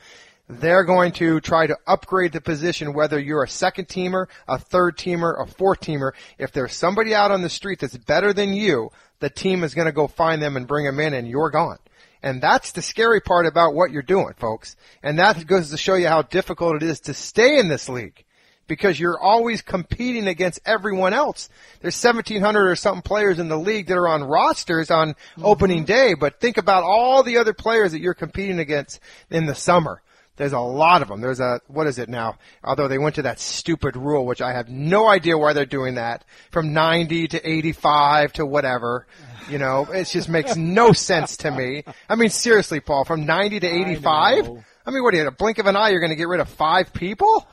[0.49, 4.97] they're going to try to upgrade the position, whether you're a second teamer, a third
[4.99, 6.13] teamer, a fourth teamer.
[6.39, 8.91] If there's somebody out on the street that's better than you,
[9.21, 11.79] the team is going to go find them and bring them in and you're gone.
[12.23, 14.77] And that's the scary part about what you're doing, folks.
[15.03, 18.25] And that goes to show you how difficult it is to stay in this league
[18.67, 21.49] because you're always competing against everyone else.
[21.81, 25.45] There's 1700 or something players in the league that are on rosters on mm-hmm.
[25.45, 29.55] opening day, but think about all the other players that you're competing against in the
[29.55, 30.01] summer.
[30.37, 31.21] There's a lot of them.
[31.21, 32.39] There's a, what is it now?
[32.65, 35.95] Although they went to that stupid rule, which I have no idea why they're doing
[35.95, 39.07] that, from 90 to 85 to whatever.
[39.49, 41.85] You know, it just makes no sense to me.
[42.09, 44.49] I mean, seriously, Paul, from 90 to 85?
[44.49, 46.17] I, I mean, what are you, in a blink of an eye, you're going to
[46.17, 47.47] get rid of five people?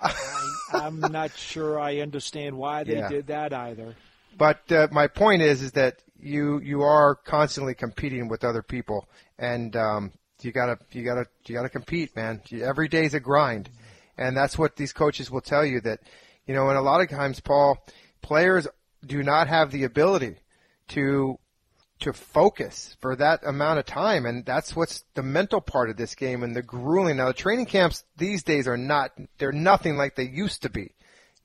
[0.00, 3.08] I, am not sure I understand why they yeah.
[3.08, 3.94] did that either.
[4.36, 9.08] But uh, my point is, is that you you are constantly competing with other people,
[9.38, 10.12] and um,
[10.44, 12.40] you gotta you gotta you gotta compete, man.
[12.52, 13.70] Every day's a grind,
[14.16, 15.80] and that's what these coaches will tell you.
[15.80, 16.00] That
[16.46, 17.78] you know, and a lot of times, Paul,
[18.20, 18.66] players
[19.04, 20.36] do not have the ability
[20.88, 21.38] to
[22.00, 26.14] to focus for that amount of time, and that's what's the mental part of this
[26.14, 27.16] game and the grueling.
[27.16, 30.94] Now, the training camps these days are not they're nothing like they used to be.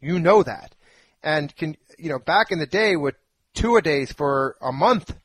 [0.02, 0.76] You know that,
[1.24, 3.16] and can you know back in the day with
[3.54, 5.16] two a days for a month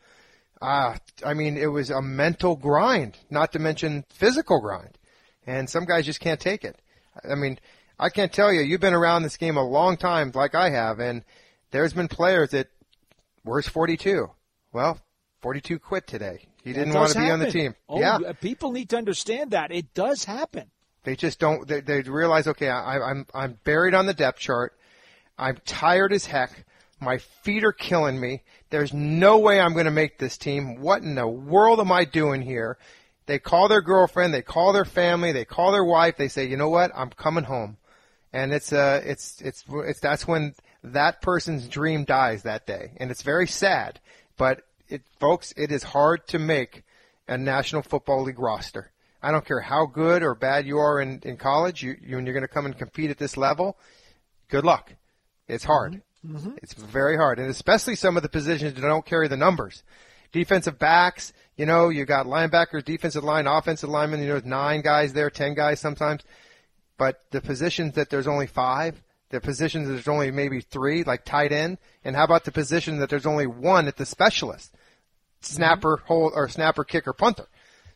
[0.62, 0.96] uh,
[1.26, 4.96] I mean, it was a mental grind, not to mention physical grind.
[5.44, 6.80] And some guys just can't take it.
[7.28, 7.58] I mean,
[7.98, 11.00] I can't tell you, you've been around this game a long time like I have,
[11.00, 11.24] and
[11.72, 12.68] there's been players that,
[13.42, 14.30] where's 42?
[14.72, 15.00] Well,
[15.40, 16.46] 42 quit today.
[16.62, 17.28] He didn't want to happen.
[17.28, 17.74] be on the team.
[17.88, 18.32] Oh, yeah.
[18.40, 19.72] People need to understand that.
[19.72, 20.70] It does happen.
[21.02, 24.78] They just don't, they, they realize, okay, I, I'm, I'm buried on the depth chart.
[25.36, 26.64] I'm tired as heck.
[27.03, 28.42] My feet are killing me.
[28.70, 30.80] There's no way I'm going to make this team.
[30.80, 32.78] What in the world am I doing here?
[33.26, 36.16] They call their girlfriend, they call their family, they call their wife.
[36.16, 36.90] They say, "You know what?
[36.94, 37.76] I'm coming home."
[38.32, 43.11] And it's uh, it's it's it's that's when that person's dream dies that day, and
[43.11, 44.00] it's very sad.
[44.36, 46.82] But it, folks, it is hard to make
[47.28, 48.90] a National Football League roster.
[49.22, 51.82] I don't care how good or bad you are in, in college.
[51.82, 53.78] You, you when you're going to come and compete at this level,
[54.48, 54.92] good luck.
[55.46, 55.92] It's hard.
[55.92, 56.11] Mm-hmm.
[56.27, 56.53] Mm-hmm.
[56.62, 59.83] It's very hard, and especially some of the positions that don't carry the numbers.
[60.31, 64.20] Defensive backs, you know, you got linebackers, defensive line, offensive linemen.
[64.20, 66.23] You know, there's nine guys there, ten guys sometimes.
[66.97, 71.25] But the positions that there's only five, the positions that there's only maybe three, like
[71.25, 74.73] tight end, and how about the position that there's only one at the specialist,
[75.41, 76.07] snapper, mm-hmm.
[76.07, 77.49] hold, or snapper, kicker, punter.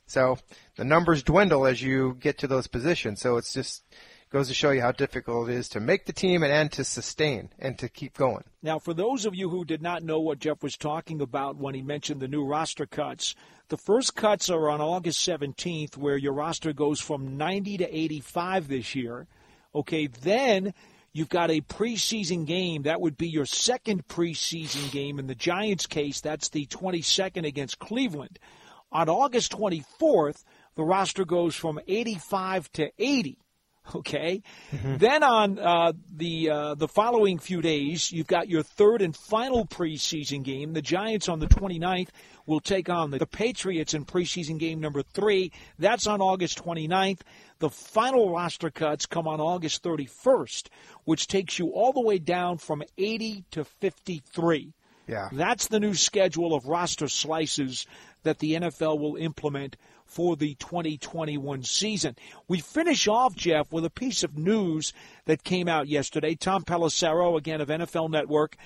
[0.07, 0.39] So
[0.77, 3.21] the numbers dwindle as you get to those positions.
[3.21, 3.83] So it's just
[4.31, 6.85] goes to show you how difficult it is to make the team and, and to
[6.85, 8.45] sustain and to keep going.
[8.63, 11.75] Now, for those of you who did not know what Jeff was talking about when
[11.75, 13.35] he mentioned the new roster cuts,
[13.69, 18.69] the first cuts are on August 17th, where your roster goes from 90 to 85
[18.69, 19.27] this year.
[19.75, 20.73] Okay, then
[21.13, 22.83] you've got a preseason game.
[22.83, 25.19] That would be your second preseason game.
[25.19, 28.39] In the Giants' case, that's the 22nd against Cleveland.
[28.93, 30.45] On August 24th,
[30.77, 33.39] the roster goes from 85 to 80.
[33.95, 34.43] Okay.
[34.73, 34.97] Mm-hmm.
[34.99, 39.65] Then on uh, the uh, the following few days, you've got your third and final
[39.65, 40.73] preseason game.
[40.73, 42.09] The Giants on the 29th
[42.47, 45.53] will take on the, the Patriots in preseason game number three.
[45.79, 47.21] That's on August 29th.
[47.59, 50.69] The final roster cuts come on August 31st,
[51.05, 54.75] which takes you all the way down from 80 to 53.
[55.07, 55.29] Yeah.
[55.33, 57.87] That's the new schedule of roster slices
[58.25, 59.77] that the NFL will implement
[60.17, 62.17] for the 2021 season.
[62.49, 64.95] We finish off, Jeff, with a piece of news
[65.27, 66.35] that came out yesterday.
[66.35, 68.57] Tom Pelissero, again of NFL Network,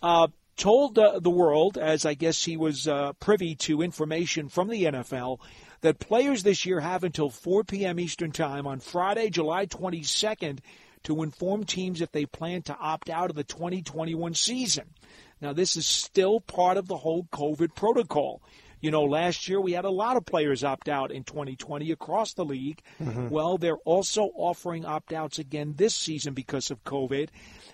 [0.00, 4.68] uh, told uh, the world, as I guess he was uh, privy to information from
[4.68, 5.40] the NFL,
[5.82, 8.00] that players this year have until 4 p.m.
[8.00, 10.60] Eastern Time on Friday, July 22nd,
[11.02, 14.86] to inform teams if they plan to opt out of the 2021 season.
[15.42, 18.40] Now, this is still part of the whole COVID protocol.
[18.84, 22.34] You know, last year we had a lot of players opt out in 2020 across
[22.34, 22.82] the league.
[23.02, 23.30] Mm-hmm.
[23.30, 27.30] Well, they're also offering opt outs again this season because of COVID.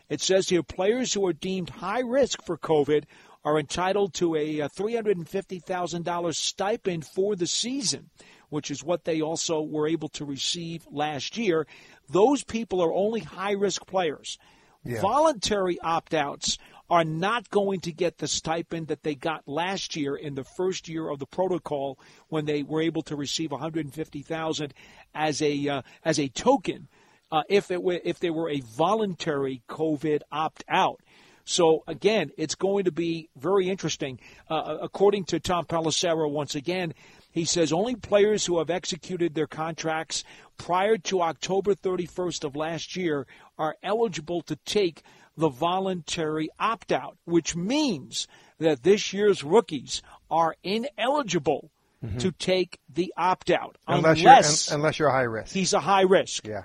[0.09, 3.07] It says here players who are deemed high risk for COVID
[3.45, 8.11] are entitled to a $350,000 stipend for the season,
[8.49, 11.67] which is what they also were able to receive last year.
[12.09, 14.39] Those people are only high risk players.
[14.85, 15.01] Yeah.
[15.01, 16.57] Voluntary opt outs
[16.91, 20.89] are not going to get the stipend that they got last year in the first
[20.89, 24.75] year of the protocol when they were able to receive 150,000
[25.15, 26.89] as a uh, as a token
[27.31, 31.01] uh, if it were if they were a voluntary COVID opt out.
[31.45, 34.21] So again, it's going to be very interesting.
[34.49, 36.95] Uh, according to Tom Pelissero, once again,
[37.33, 40.25] He says only players who have executed their contracts
[40.59, 43.27] prior to October 31st of last year
[43.57, 45.03] are eligible to take
[45.41, 48.29] the voluntary opt out, which means
[48.59, 51.71] that this year's rookies are ineligible
[52.05, 52.19] mm-hmm.
[52.19, 55.53] to take the opt out unless, unless, you're, unless you're a high risk.
[55.53, 56.47] He's a high risk.
[56.47, 56.65] Yeah.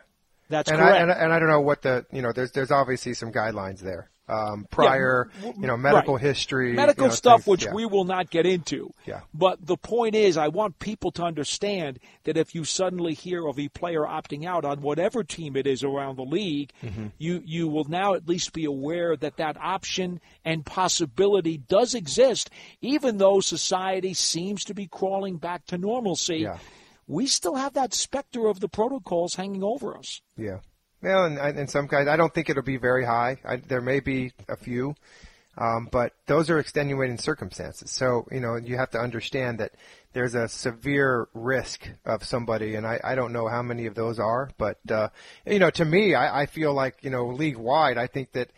[0.50, 0.96] That's and correct.
[0.96, 3.80] I, and, and I don't know what the, you know, there's, there's obviously some guidelines
[3.80, 6.24] there um, prior, yeah, you know, medical right.
[6.24, 7.74] history, medical you know, stuff, things, which yeah.
[7.74, 8.94] we will not get into.
[9.06, 9.22] Yeah.
[9.34, 13.60] But the point is, I want people to understand that if you suddenly hear of
[13.60, 17.08] a player opting out on whatever team it is around the league, mm-hmm.
[17.18, 22.50] you you will now at least be aware that that option and possibility does exist,
[22.82, 26.38] even though society seems to be crawling back to normalcy.
[26.38, 26.58] Yeah.
[27.08, 30.22] We still have that specter of the protocols hanging over us.
[30.36, 30.60] Yeah.
[31.06, 33.38] Well, and, and some guys, I don't think it'll be very high.
[33.46, 34.96] I, there may be a few,
[35.56, 37.92] um, but those are extenuating circumstances.
[37.92, 39.74] So, you know, you have to understand that
[40.14, 44.18] there's a severe risk of somebody, and I, I don't know how many of those
[44.18, 45.10] are, but, uh,
[45.46, 48.50] you know, to me, I, I feel like, you know, league wide, I think that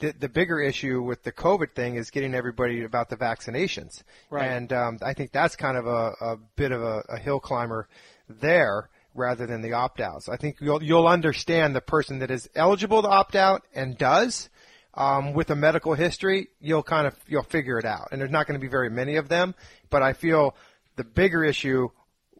[0.00, 4.02] the, the bigger issue with the COVID thing is getting everybody about the vaccinations.
[4.30, 4.46] Right.
[4.46, 7.86] And um, I think that's kind of a, a bit of a, a hill climber
[8.28, 10.28] there rather than the opt outs.
[10.28, 14.48] I think you'll you'll understand the person that is eligible to opt out and does.
[14.96, 18.46] Um, with a medical history, you'll kind of you'll figure it out, and there's not
[18.46, 19.54] going to be very many of them.
[19.90, 20.54] But I feel
[20.94, 21.88] the bigger issue,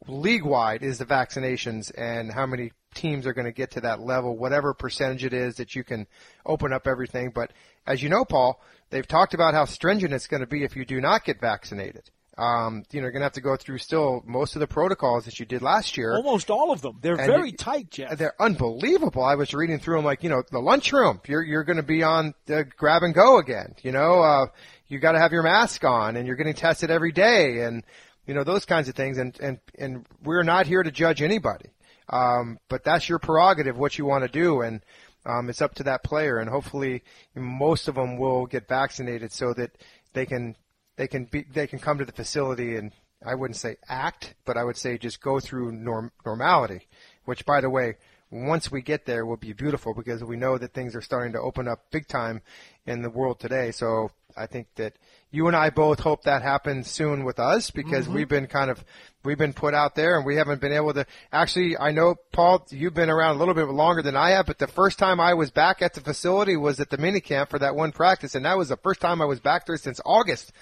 [0.07, 4.01] league wide, is the vaccinations and how many teams are going to get to that
[4.01, 6.07] level, whatever percentage it is that you can
[6.47, 7.33] open up everything.
[7.35, 7.53] But
[7.89, 8.61] as you know, Paul,
[8.91, 12.09] they've talked about how stringent it's going to be if you do not get vaccinated
[12.37, 15.39] um, you know, you're gonna have to go through still most of the protocols that
[15.39, 16.15] you did last year.
[16.17, 16.99] Almost all of them.
[17.01, 18.19] They're and very you, tight, Jeff.
[18.19, 19.23] They're unbelievable.
[19.23, 21.21] I was reading through them, like you know, the lunchroom.
[21.29, 23.75] You're you're going to be on the grab and go again.
[23.83, 24.47] You know, uh,
[24.89, 27.85] you got to have your mask on, and you're getting tested every day, and
[28.27, 29.19] you know those kinds of things.
[29.19, 31.71] And and and we're not here to judge anybody,
[32.09, 34.81] um, but that's your prerogative, what you want to do, and.
[35.27, 37.03] Um, it's up to that player, and hopefully
[37.35, 39.71] most of them will get vaccinated so that
[40.13, 40.55] they can
[40.97, 42.93] they can be they can come to the facility and
[43.25, 46.87] I wouldn't say act, but I would say just go through norm, normality.
[47.25, 47.97] Which, by the way,
[48.31, 51.41] once we get there, will be beautiful because we know that things are starting to
[51.41, 52.43] open up big time
[52.87, 53.71] in the world today.
[53.71, 54.95] So I think that
[55.31, 58.15] you and I both hope that happens soon with us because mm-hmm.
[58.15, 58.85] we've been kind of
[59.25, 62.67] we've been put out there and we haven't been able to actually I know Paul
[62.71, 65.35] you've been around a little bit longer than I have but the first time I
[65.35, 68.45] was back at the facility was at the mini camp for that one practice and
[68.45, 70.53] that was the first time I was back there since August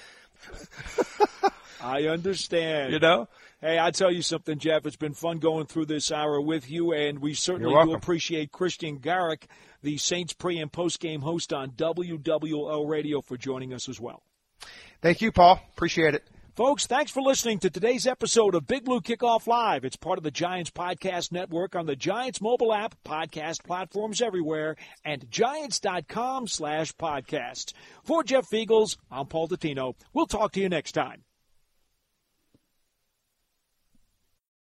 [1.83, 2.93] I understand.
[2.93, 3.29] You know?
[3.61, 4.87] Hey, I tell you something, Jeff.
[4.87, 8.99] It's been fun going through this hour with you, and we certainly do appreciate Christian
[8.99, 9.47] Garic,
[9.83, 14.23] the Saints pre and post game host on WWL Radio, for joining us as well.
[15.01, 15.61] Thank you, Paul.
[15.75, 16.25] Appreciate it.
[16.55, 19.87] Folks, thanks for listening to today's episode of Big Blue Kickoff Live.
[19.87, 24.77] It's part of the Giants Podcast Network on the Giants mobile app, podcast platforms everywhere,
[25.03, 27.73] and giants.com slash podcasts.
[28.05, 29.95] For Jeff Feagles, I'm Paul Dottino.
[30.13, 31.23] We'll talk to you next time.